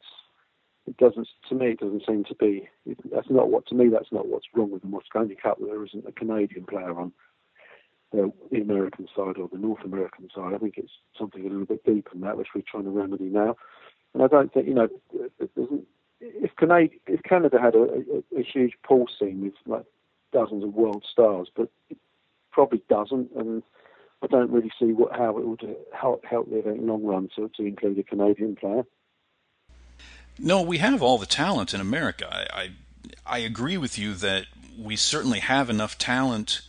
[0.88, 2.70] it doesn't to me it doesn't seem to be
[3.12, 6.08] that's not what to me that's not what's wrong with the Mosconi Cup there isn't
[6.08, 7.12] a Canadian player on
[8.12, 11.86] the, American side or the North American side I think it's something a little bit
[11.86, 13.56] deeper than that which we're trying to remedy now
[14.14, 14.88] and I don't think you know
[16.20, 19.86] if Canada if Canada had a, a, a huge pool scene with like
[20.34, 21.98] dozens of world stars but it
[22.52, 23.64] probably doesn't and
[24.22, 27.64] I don't really see what how it would help help the long run to, to
[27.64, 28.84] include a Canadian player.
[30.40, 32.28] No, we have all the talent in America.
[32.32, 32.70] I, I,
[33.26, 34.46] I agree with you that
[34.78, 36.62] we certainly have enough talent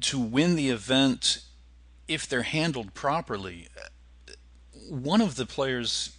[0.00, 1.42] to win the event
[2.08, 3.68] if they're handled properly.
[4.88, 6.16] One of the players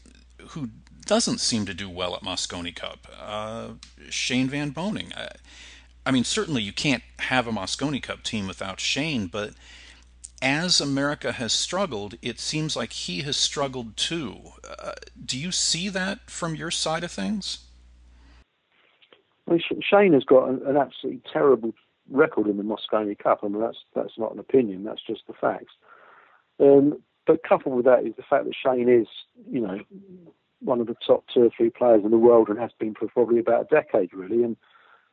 [0.50, 0.70] who
[1.06, 3.70] doesn't seem to do well at Mosconi Cup, uh,
[4.10, 5.14] Shane Van Boening.
[5.16, 5.30] I,
[6.06, 9.54] I mean, certainly you can't have a Mosconi Cup team without Shane, but
[10.42, 14.38] as America has struggled, it seems like he has struggled too.
[14.68, 17.60] Uh, do you see that from your side of things?
[19.82, 21.74] Shane has got an, absolutely terrible
[22.12, 23.40] record in the Mosconi Cup.
[23.44, 24.84] I mean, that's that's not an opinion.
[24.84, 25.74] That's just the facts.
[26.60, 29.08] Um, but coupled with that is the fact that Shane is,
[29.50, 29.80] you know,
[30.60, 33.08] one of the top two or three players in the world and has been for
[33.08, 34.44] probably about a decade, really.
[34.44, 34.58] And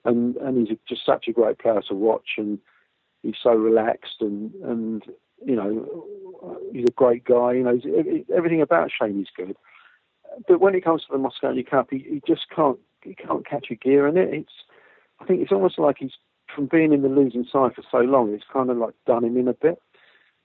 [0.05, 2.59] and and he's just such a great player to watch and
[3.23, 5.03] he's so relaxed and and
[5.45, 7.53] you know he's a great guy.
[7.53, 7.81] You know
[8.35, 9.57] everything about Shane is good.
[10.47, 13.67] But when it comes to the Mosconi Cup, he, he just can't he can't catch
[13.71, 14.33] a gear in it.
[14.33, 14.53] It's
[15.21, 16.13] I think it's almost like he's
[16.55, 18.33] from being in the losing side for so long.
[18.33, 19.81] It's kind of like done him in a bit.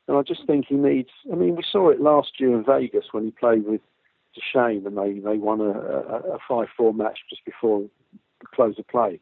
[0.07, 1.09] And I just think he needs.
[1.31, 3.81] I mean, we saw it last year in Vegas when he played with
[4.41, 7.83] Shane and they they won a, a, a five four match just before
[8.39, 9.19] the close of play.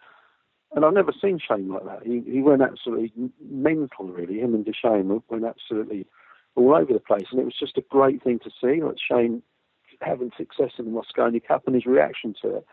[0.74, 2.04] And I've never seen Shane like that.
[2.04, 4.40] He he went absolutely mental, really.
[4.40, 6.08] Him and Dechaine went absolutely
[6.56, 8.82] all over the place, and it was just a great thing to see.
[8.82, 9.44] Like Shane
[10.02, 12.66] having success in the Mosconi Cup and his reaction to it.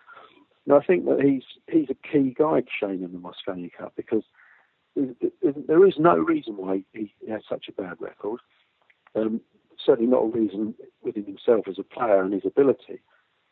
[0.67, 4.25] And I think that he's he's a key guy, Shane, in the Mosconi Cup because
[4.97, 8.41] there is no reason why he has such a bad record.
[9.15, 9.41] Um,
[9.85, 13.01] certainly not a reason within himself as a player and his ability.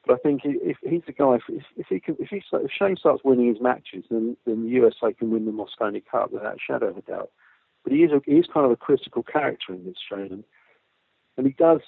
[0.07, 2.97] But I think if he's the guy, if, if he can, if he if Shane
[2.97, 6.59] starts winning his matches, then then the USA can win the Mosconi Cup without a
[6.65, 7.31] shadow of a doubt.
[7.83, 10.45] But he is a, he is kind of a critical character in this Shane, and,
[11.37, 11.81] and he does.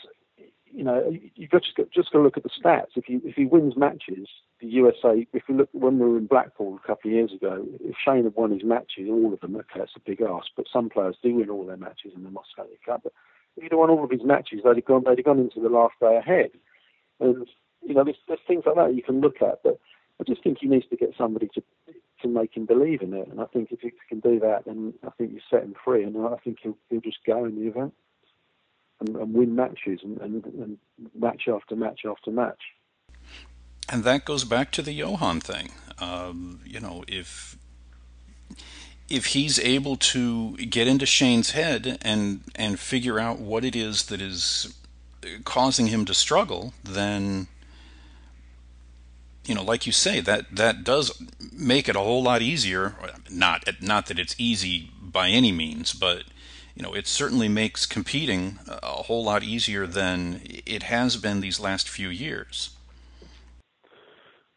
[0.73, 2.97] You know, you've got just got, just got to look at the stats.
[2.97, 4.29] If he if he wins matches,
[4.61, 5.27] the USA.
[5.33, 8.25] If you look when we were in Blackpool a couple of years ago, if Shane
[8.25, 10.49] had won his matches, all of them, okay, that's a big ask.
[10.57, 13.03] But some players do win all their matches in the Mosconi Cup.
[13.05, 13.13] But
[13.57, 15.69] if he'd won all of his matches, they'd have gone they'd have gone into the
[15.69, 16.51] last day ahead.
[17.21, 17.47] And
[17.83, 19.79] you know, there's, there's things like that you can look at, but
[20.21, 21.63] I just think he needs to get somebody to
[22.23, 23.29] to make him believe in it.
[23.29, 26.03] And I think if he can do that, then I think you set him free,
[26.03, 27.95] and I think he'll he'll just go in the event
[29.01, 30.79] and, and win matches and, and, and
[31.19, 32.61] match after match after match.
[33.89, 35.73] And that goes back to the Johan thing.
[35.99, 37.57] Um, you know, if
[39.09, 44.07] if he's able to get into Shane's head and and figure out what it is
[44.07, 44.75] that is
[45.45, 47.49] causing him to struggle, then
[49.47, 52.95] you know, like you say, that that does make it a whole lot easier.
[53.31, 56.25] Not not that it's easy by any means, but
[56.79, 61.59] you know, it certainly makes competing a whole lot easier than it has been these
[61.59, 62.71] last few years.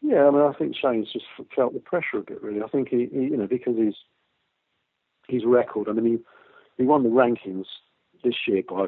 [0.00, 2.62] Yeah, I mean, I think Shane's just felt the pressure a bit, really.
[2.62, 3.94] I think he, he you know, because his
[5.28, 5.88] his record.
[5.88, 6.18] I mean, he
[6.76, 7.66] he won the rankings
[8.22, 8.86] this year by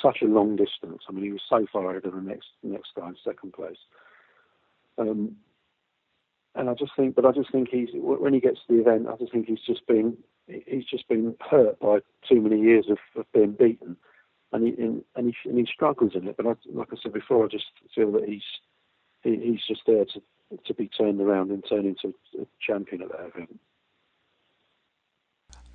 [0.00, 1.02] such a long distance.
[1.08, 3.78] I mean, he was so far ahead of the next next guy in second place.
[4.96, 5.36] Um,
[6.54, 9.08] and I just think, but I just think he's when he gets to the event,
[9.08, 10.16] I just think he's just been
[10.48, 13.96] he's just been hurt by too many years of, of being beaten,
[14.52, 16.36] and he and, and he and he struggles in it.
[16.36, 18.42] But I, like I said before, I just feel that he's
[19.22, 20.22] he, he's just there to
[20.66, 23.60] to be turned around and turned into a champion at that event.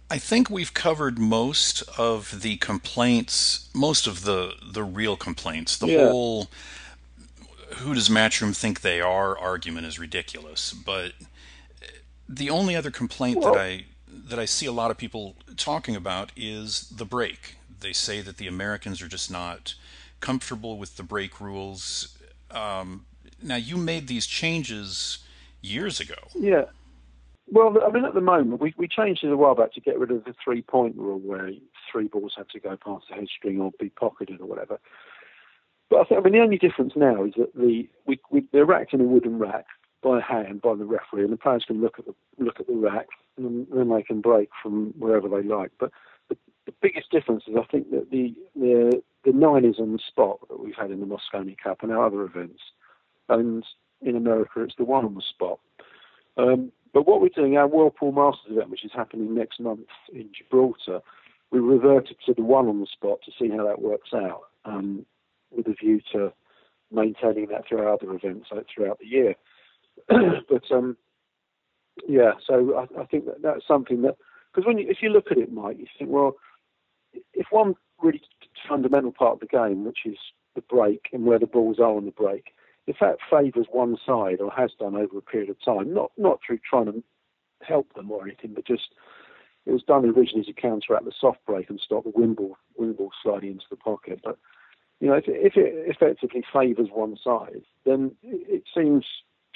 [0.09, 5.87] I think we've covered most of the complaints, most of the the real complaints, the
[5.87, 6.09] yeah.
[6.09, 6.47] whole
[7.77, 10.73] who does Matchroom think they are argument is ridiculous.
[10.73, 11.13] But
[12.29, 15.95] the only other complaint well, that I that I see a lot of people talking
[15.95, 17.57] about is the break.
[17.79, 19.75] They say that the Americans are just not
[20.19, 22.17] comfortable with the break rules.
[22.51, 23.05] Um,
[23.41, 25.19] now, you made these changes
[25.61, 26.15] years ago.
[26.33, 26.65] Yeah.
[27.51, 29.99] Well, I mean, at the moment, we, we changed it a while back to get
[29.99, 31.51] rid of the three point rule where
[31.91, 34.79] three balls had to go past the head string or be pocketed or whatever.
[35.89, 38.81] But I think, I mean, the only difference now is that the we, we they're
[38.81, 39.65] in a wooden rack
[40.03, 42.75] by hand by the referee, and the players can look at the look at the
[42.75, 45.71] rack, and then they can break from wherever they like.
[45.79, 45.91] But
[46.29, 49.99] the, the biggest difference is I think that the the the nine is on the
[50.05, 52.61] spot that we've had in the Mosconi Cup and our other events,
[53.29, 53.63] and
[54.01, 55.59] in America it's the one on the spot.
[56.37, 59.87] Um, but what we're doing, our World Pool Masters event, which is happening next month
[60.13, 60.99] in Gibraltar,
[61.51, 65.05] we reverted to the one on the spot to see how that works out, um,
[65.51, 66.33] with a view to
[66.91, 69.35] maintaining that through our other events throughout the year.
[70.07, 70.97] but um,
[72.07, 74.17] yeah, so I, I, think that that's something that
[74.53, 76.35] because when you, if you look at it, Mike, you think, well,
[77.33, 78.21] if one really
[78.67, 80.17] fundamental part of the game, which is
[80.55, 82.53] the break and where the balls are on the break,
[82.87, 86.39] if that favours one side or has done over a period of time, not not
[86.45, 87.03] through trying to
[87.61, 88.89] help them or anything, but just
[89.65, 93.51] it was done originally to counteract the soft break and stop the wimble wimble sliding
[93.51, 94.19] into the pocket.
[94.23, 94.37] But
[94.99, 99.05] you know, if if it effectively favours one side, then it seems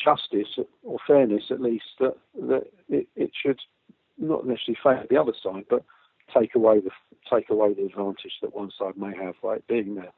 [0.04, 3.60] justice or fairness at least that, that it, it should
[4.18, 5.84] not necessarily favour the other side, but
[6.36, 6.92] take away the
[7.32, 10.12] take away the advantage that one side may have by it being there.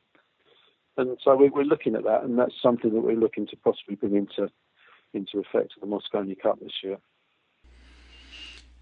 [0.98, 3.96] And so we, are looking at that, and that's something that we're looking to possibly
[3.96, 4.52] bring into
[5.14, 6.98] into effect at the Mosconi Cup this year.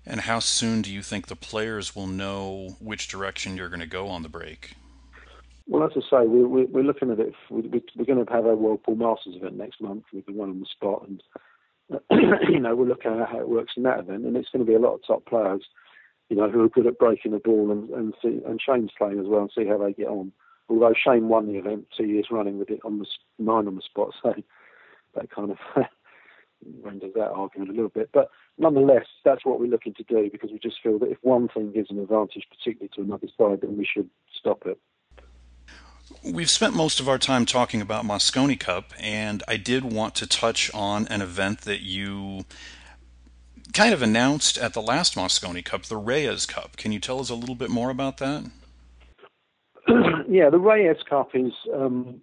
[0.06, 3.86] And how soon do you think the players will know which direction you're going to
[3.86, 4.76] go on the break?
[5.68, 7.34] Well, as I say, we're, we're looking at it.
[7.50, 10.60] We're, going to have our World Pool Masters event next month with the one on
[10.62, 11.22] the spot, and
[12.50, 14.70] you know we're looking at how it works in that event, and it's going to
[14.70, 15.64] be a lot of top players,
[16.30, 19.20] you know, who are good at breaking the ball, and and, see, and Shane's playing
[19.20, 20.32] as well, and see how they get on.
[20.70, 23.06] Although Shane won the event two years running with it on the
[23.38, 24.34] nine on the spot, so
[25.16, 25.58] that kind of
[26.82, 28.10] renders that argument a little bit.
[28.14, 31.50] But nonetheless, that's what we're looking to do because we just feel that if one
[31.50, 34.80] thing gives an advantage, particularly to another side, then we should stop it.
[36.24, 40.28] We've spent most of our time talking about Mosconi Cup, and I did want to
[40.28, 42.46] touch on an event that you
[43.74, 46.76] kind of announced at the last Mosconi Cup, the Reyes Cup.
[46.78, 48.50] Can you tell us a little bit more about that?
[50.28, 52.22] yeah, the Reyes Cup is um,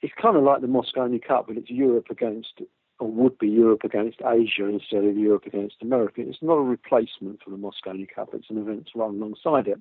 [0.00, 2.60] it's kind of like the Mosconi Cup, but it's Europe against,
[3.00, 6.20] or would be Europe against Asia instead of Europe against America.
[6.20, 8.30] It's not a replacement for the Mosconi Cup.
[8.32, 9.80] It's an event run alongside it,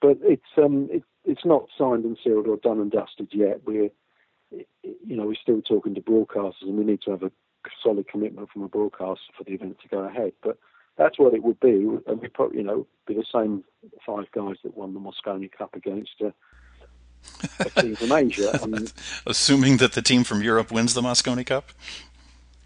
[0.00, 3.60] but it's um, it, it's not signed and sealed or done and dusted yet.
[3.64, 3.90] We're
[4.50, 7.30] you know we're still talking to broadcasters, and we need to have a
[7.82, 10.32] solid commitment from a broadcaster for the event to go ahead.
[10.42, 10.58] But
[10.96, 13.64] that's what it would be, and we probably you know be the same
[14.04, 16.20] five guys that won the Mosconi Cup against.
[16.20, 16.30] Uh,
[17.60, 18.58] a team from Asia.
[18.62, 18.92] And,
[19.26, 21.70] Assuming that the team from Europe wins the Mosconi Cup.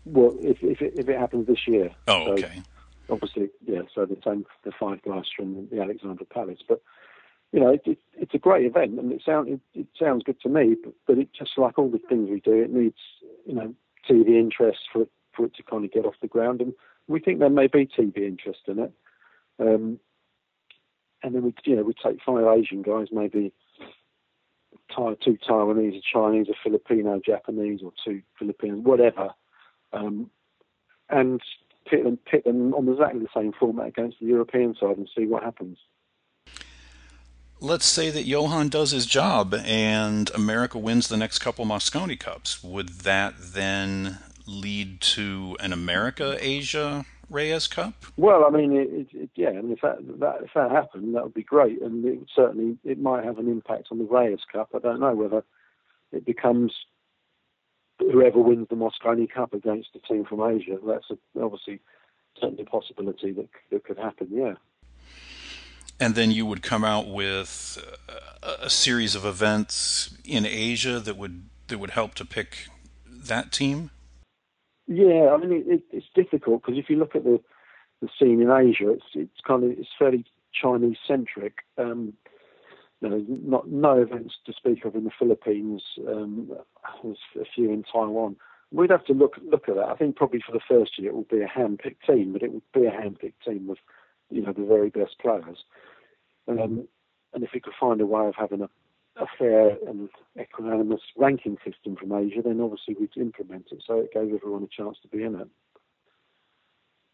[0.06, 1.90] Well, if if it, if it happens this year.
[2.08, 2.62] Oh, so okay.
[3.10, 3.82] Obviously, yeah.
[3.94, 6.80] So the same, the five guys from the Alexandra Palace, but
[7.52, 10.40] you know, it, it, it's a great event, and it sounds it, it, sounds good
[10.40, 10.76] to me.
[10.82, 12.96] But, but it just like all the things we do, it needs
[13.46, 13.74] you know
[14.08, 16.72] TV interest for it, for it to kind of get off the ground, and
[17.08, 18.92] we think there may be TV interest in it.
[19.58, 19.98] Um,
[21.22, 23.52] and then we, you know, we take five Asian guys, maybe
[24.94, 29.30] two Taiwanese, a Chinese, a Filipino, Japanese, or two Filipinos, whatever,
[29.92, 30.30] um,
[31.08, 31.40] and
[31.88, 35.26] pit them, pit them on exactly the same format against the European side and see
[35.26, 35.78] what happens
[37.66, 42.62] let's say that Johan does his job and America wins the next couple Mosconi Cups.
[42.62, 48.06] Would that then lead to an America Asia Reyes Cup?
[48.16, 51.34] Well, I mean, it, it, yeah, and if that, that if that happened, that would
[51.34, 54.70] be great, and it would certainly it might have an impact on the Reyes Cup.
[54.72, 55.42] I don't know whether
[56.12, 56.72] it becomes
[57.98, 60.78] whoever wins the Mosconi Cup against a team from Asia.
[60.86, 61.80] That's a, obviously
[62.40, 64.28] certainly a possibility that that could happen.
[64.30, 64.54] Yeah
[65.98, 67.82] and then you would come out with
[68.42, 72.68] a, a series of events in Asia that would that would help to pick
[73.06, 73.90] that team.
[74.86, 77.40] Yeah, I mean it, it's difficult because if you look at the
[78.00, 81.58] the scene in Asia, it's it's kind of it's fairly Chinese centric.
[81.78, 82.14] Um,
[83.02, 85.82] you know, not no events to speak of in the Philippines.
[86.08, 86.50] Um,
[87.02, 88.36] there's a few in Taiwan.
[88.72, 89.88] We'd have to look look at that.
[89.88, 92.52] I think probably for the first year it would be a hand-picked team, but it
[92.52, 93.78] would be a hand-picked team with
[94.30, 95.64] you know the very best players.
[96.48, 96.86] Um,
[97.32, 98.68] and if we could find a way of having a,
[99.20, 100.08] a fair and
[100.38, 103.82] equanimous ranking system from Asia, then obviously we'd implement it.
[103.86, 105.48] So it gave everyone a chance to be in it.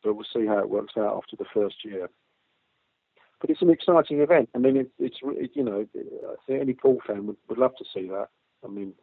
[0.02, 2.08] But we'll see how it works out after the first year.
[3.40, 4.48] But it's an exciting event.
[4.54, 7.74] I mean, it, it's it, you know, I think any pool fan would, would love
[7.76, 8.28] to see that.
[8.64, 8.94] I mean,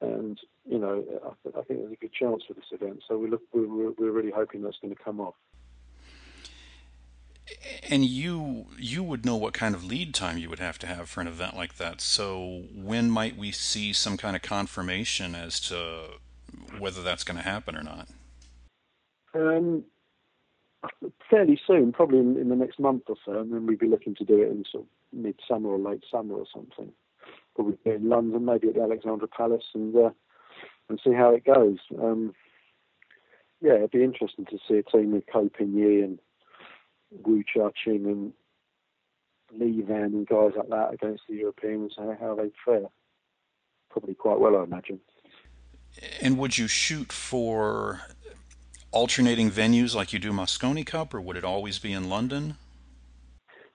[0.00, 0.38] and
[0.68, 3.02] you know, I, I think there's a good chance for this event.
[3.06, 5.34] So we look, we're, we're really hoping that's going to come off.
[7.88, 11.08] And you you would know what kind of lead time you would have to have
[11.08, 12.00] for an event like that.
[12.00, 16.18] So when might we see some kind of confirmation as to
[16.78, 18.08] whether that's going to happen or not?
[19.34, 19.84] Um,
[21.28, 24.14] fairly soon, probably in, in, the next month or so, and then we'd be looking
[24.16, 26.92] to do it in sort of mid-summer or late summer or something.
[27.54, 30.10] Probably in London, maybe at the Alexandra Palace, and uh,
[30.88, 31.78] and see how it goes.
[32.00, 32.34] Um,
[33.60, 36.18] yeah, it'd be interesting to see a team with Ko Ping-yi and
[37.10, 38.32] Wu Chia-ching and
[39.58, 42.88] Li Van and guys like that against the Europeans, how, how they'd fare.
[43.90, 45.00] Probably quite well, I imagine.
[46.22, 48.02] And would you shoot for
[48.92, 52.56] alternating venues like you do Mosconi Cup, or would it always be in London?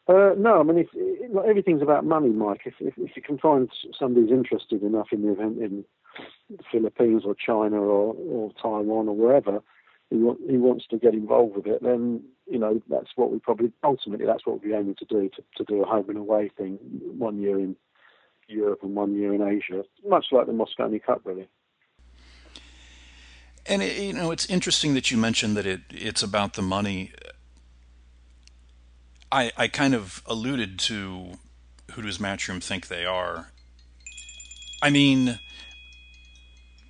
[0.08, 2.62] Uh, no, I mean, if, everything's about money, Mike.
[2.66, 5.84] If, if, if you can find somebody who's interested enough in the event in
[6.50, 9.62] the Philippines or China or, or Taiwan or wherever,
[10.10, 13.39] he, want, he wants to get involved with it, then you know that's what we
[13.39, 16.49] probably ultimately that's what we're aiming to do to, to do a home and away
[16.58, 16.78] thing,
[17.18, 17.76] one year in
[18.47, 21.47] Europe and one year in Asia, much like the Mosconi Cup, really.
[23.66, 27.12] And it, you know, it's interesting that you mentioned that it it's about the money.
[29.32, 31.32] I I kind of alluded to
[31.93, 33.51] who does Matchroom think they are.
[34.82, 35.39] I mean,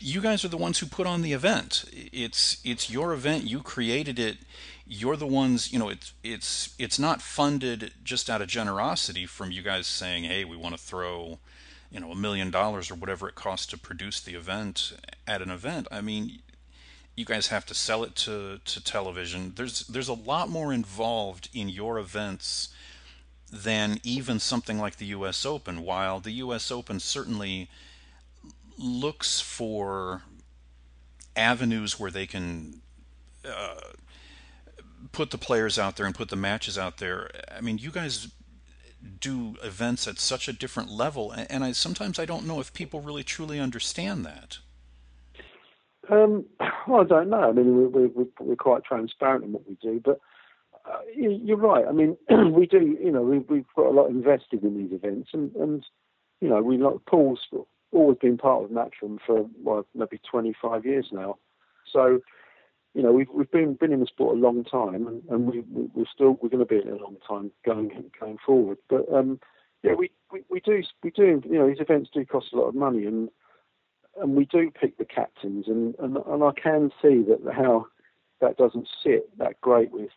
[0.05, 1.85] you guys are the ones who put on the event.
[1.91, 3.45] It's it's your event.
[3.45, 4.37] You created it.
[4.85, 5.73] You're the ones.
[5.73, 10.25] You know, it's it's it's not funded just out of generosity from you guys saying,
[10.25, 11.39] "Hey, we want to throw."
[11.91, 14.91] you know a million dollars or whatever it costs to produce the event
[15.27, 16.39] at an event i mean
[17.15, 19.53] you guys have to sell it to, to television.
[19.55, 22.69] There's there's a lot more involved in your events
[23.51, 25.45] than even something like the U.S.
[25.45, 25.83] Open.
[25.83, 26.71] While the U.S.
[26.71, 27.69] Open certainly
[28.77, 30.23] looks for
[31.35, 32.81] avenues where they can
[33.47, 33.75] uh,
[35.11, 37.29] put the players out there and put the matches out there.
[37.55, 38.29] I mean, you guys
[39.19, 43.01] do events at such a different level, and I sometimes I don't know if people
[43.01, 44.57] really truly understand that.
[46.09, 46.45] Um,
[46.87, 47.49] well, I don't know.
[47.49, 50.19] I mean, we, we, we're quite transparent in what we do, but
[50.85, 51.85] uh, you're right.
[51.87, 52.17] I mean,
[52.51, 52.97] we do.
[53.01, 55.83] You know, we, we've got a lot invested in these events, and, and
[56.41, 57.39] you know, we like pool's
[57.91, 61.37] always been part of Matchroom for well, maybe 25 years now.
[61.91, 62.19] So,
[62.93, 65.61] you know, we've we've been been in the sport a long time, and, and we,
[65.71, 68.77] we are still we're going to be in a long time going going forward.
[68.89, 69.39] But um,
[69.83, 71.41] yeah, we, we we do we do.
[71.45, 73.29] You know, these events do cost a lot of money, and
[74.19, 77.87] and we do pick the captains, and, and, and I can see that how
[78.41, 80.11] that doesn't sit that great with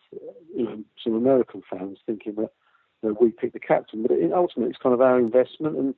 [0.54, 2.52] you know some American fans thinking that
[3.02, 5.94] you know, we pick the captain, but it, ultimately it's kind of our investment, and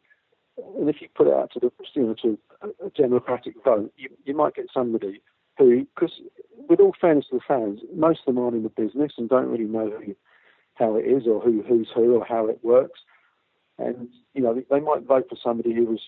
[0.78, 2.38] and if you put it out to the you know to
[2.84, 5.20] a democratic vote, you, you might get somebody
[5.58, 6.20] who, because
[6.68, 9.48] with all fairness to the fans, most of them aren't in the business and don't
[9.48, 10.14] really know who,
[10.74, 13.00] how it is or who who's who or how it works,
[13.78, 16.00] and you know they might vote for somebody who was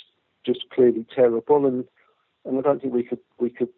[0.44, 1.84] just clearly terrible, and
[2.44, 3.68] and I don't think we could we could.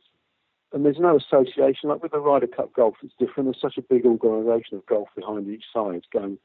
[0.72, 2.96] And there's no association like with the Ryder Cup golf.
[3.02, 3.46] It's different.
[3.46, 6.36] There's such a big organisation of golf behind each side, going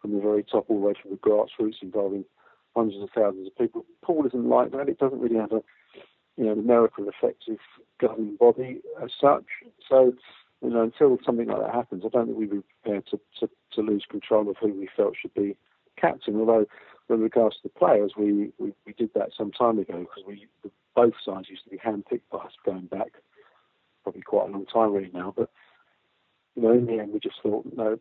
[0.00, 2.24] from the very top all the way from the grassroots, involving
[2.78, 3.84] hundreds of thousands of people.
[4.02, 4.88] Pool isn't like that.
[4.88, 5.62] It doesn't really have a
[6.38, 7.58] you know, an American effective
[8.00, 9.44] governing body as such.
[9.88, 10.14] So,
[10.62, 13.50] you know, until something like that happens, I don't think we'd be prepared to, to,
[13.72, 15.56] to lose control of who we felt should be
[16.00, 16.38] captain.
[16.38, 16.66] Although
[17.08, 20.46] with regards to the players, we, we, we did that some time ago because we
[20.94, 23.12] both sides used to be handpicked by us going back
[24.04, 25.34] probably quite a long time really now.
[25.36, 25.50] But
[26.54, 27.98] you know, in the end, we just thought no,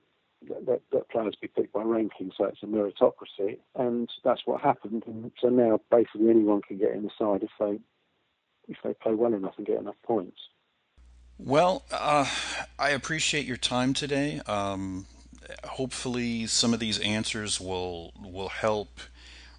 [0.47, 5.03] that, that players be picked by ranking, so it's a meritocracy, and that's what happened.
[5.07, 7.79] And so now basically anyone can get in the side if they
[8.69, 10.37] if they play well enough and get enough points.
[11.37, 12.25] Well, uh,
[12.77, 14.41] I appreciate your time today.
[14.45, 15.05] Um,
[15.63, 18.99] hopefully some of these answers will will help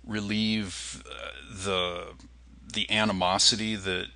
[0.05, 2.07] relieve uh, the
[2.73, 4.09] the animosity that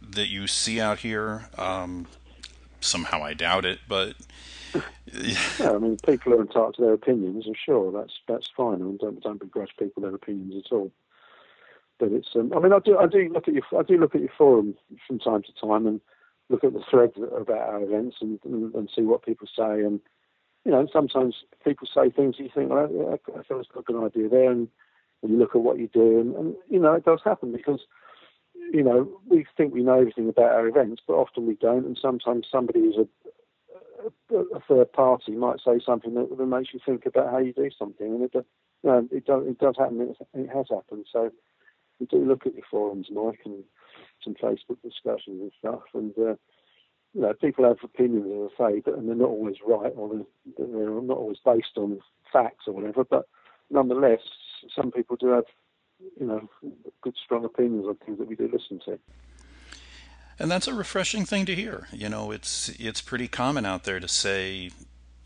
[0.00, 1.48] that you see out here.
[1.56, 2.06] Um,
[2.84, 4.14] somehow I doubt it, but
[5.12, 8.74] yeah, I mean, people are entitled to their opinions, and sure, that's that's fine.
[8.74, 10.90] I mean, don't don't begrudge people their opinions at all.
[11.98, 14.14] But it's, um, I mean, I do I do look at your I do look
[14.14, 14.74] at your forum
[15.06, 16.00] from time to time and
[16.48, 20.00] look at the threads about our events and, and, and see what people say and
[20.64, 23.82] you know, sometimes people say things you think, well, I, I feel it's got a
[23.82, 24.68] good idea there, and
[25.22, 27.80] and you look at what you do, and, and you know it does happen because
[28.72, 31.98] you know we think we know everything about our events, but often we don't, and
[32.00, 36.80] sometimes somebody who's a, a, a third party might say something that, that makes you
[36.84, 38.44] think about how you do something, and it, you
[38.84, 40.00] know, it does it does happen.
[40.00, 41.06] It, it has happened.
[41.12, 41.30] So
[42.00, 43.62] we do look at your forums, Mike, and
[44.24, 46.12] some Facebook discussions and stuff, and.
[46.18, 46.34] Uh,
[47.14, 50.08] you know, people have opinions, as I say, but and they're not always right, or
[50.56, 52.00] they're, they're not always based on
[52.32, 53.04] facts or whatever.
[53.04, 53.28] But
[53.70, 54.20] nonetheless,
[54.74, 55.44] some people do have,
[56.18, 56.48] you know,
[57.02, 58.98] good strong opinions on things that we do listen to.
[60.38, 61.88] And that's a refreshing thing to hear.
[61.92, 64.70] You know, it's it's pretty common out there to say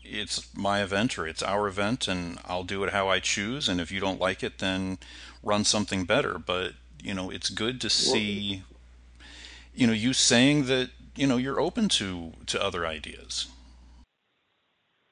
[0.03, 3.81] it's my event or it's our event and I'll do it how I choose and
[3.81, 4.99] if you don't like it then
[5.43, 6.37] run something better.
[6.37, 6.73] But,
[7.03, 8.63] you know, it's good to see
[9.77, 13.47] you know, you saying that, you know, you're open to to other ideas.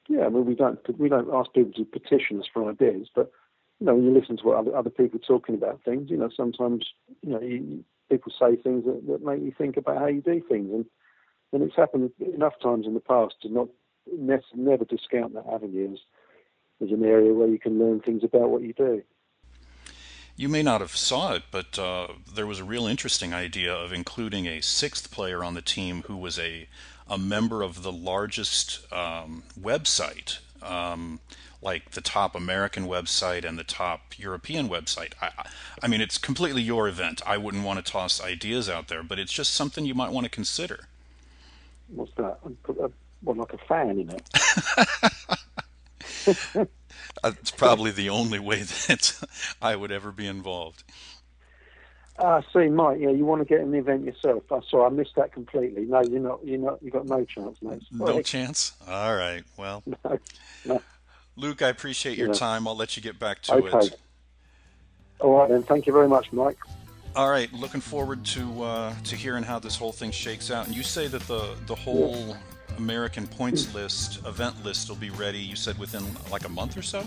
[0.08, 3.30] Yeah, I mean, we don't we don't ask people to petition us for ideas, but
[3.80, 6.30] you know, when you listen to what other, other people talking about things, you know,
[6.34, 6.86] sometimes
[7.22, 10.42] you know you, people say things that, that make you think about how you do
[10.48, 10.86] things, and
[11.52, 13.68] and it's happened enough times in the past to not
[14.54, 15.98] never discount that avenue as,
[16.82, 19.02] as an area where you can learn things about what you do.
[20.36, 23.92] You may not have saw it, but uh, there was a real interesting idea of
[23.92, 26.68] including a sixth player on the team who was a
[27.08, 31.20] a member of the largest um, website, um,
[31.62, 35.12] like the top American website and the top European website.
[35.20, 35.30] I,
[35.82, 37.22] I mean, it's completely your event.
[37.26, 40.24] I wouldn't want to toss ideas out there, but it's just something you might want
[40.24, 40.86] to consider.
[41.88, 42.38] What's that?
[43.22, 44.28] Well, like a fan in it.
[47.24, 49.22] it's probably the only way that
[49.62, 50.84] I would ever be involved.
[52.18, 52.98] Ah, uh, see, Mike.
[52.98, 54.50] Yeah, you want to get in the event yourself.
[54.50, 54.86] I saw.
[54.86, 55.84] I missed that completely.
[55.84, 56.40] No, you're not.
[56.46, 56.82] You're not.
[56.82, 57.82] You got no chance, mate.
[57.92, 58.72] No chance.
[58.88, 59.44] All right.
[59.58, 60.18] Well, no,
[60.64, 60.82] no.
[61.36, 62.34] Luke, I appreciate your yeah.
[62.34, 62.66] time.
[62.66, 63.86] I'll let you get back to okay.
[63.86, 63.98] it.
[65.20, 65.62] All right then.
[65.62, 66.58] Thank you very much, Mike.
[67.14, 67.52] All right.
[67.52, 70.66] Looking forward to uh, to hearing how this whole thing shakes out.
[70.66, 72.36] And you say that the the whole yeah.
[72.78, 75.38] American points list, event list, will be ready.
[75.38, 77.04] You said within like a month or so.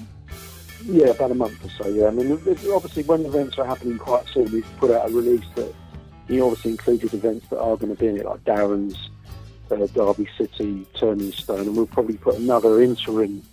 [0.85, 1.89] Yeah, about a month or so.
[1.89, 5.43] Yeah, I mean, obviously, when events are happening quite soon, we've put out a release
[5.55, 5.73] that
[6.27, 9.09] he obviously included events that are going to be in it, like Darren's,
[9.71, 13.43] uh, Derby City, Turning Stone, and we'll probably put another interim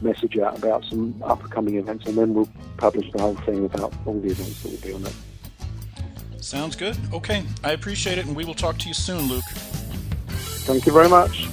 [0.00, 4.20] message out about some upcoming events, and then we'll publish the whole thing about all
[4.20, 6.42] the events that will be on it.
[6.42, 6.96] Sounds good.
[7.12, 9.44] Okay, I appreciate it, and we will talk to you soon, Luke.
[10.66, 11.48] Thank you very much.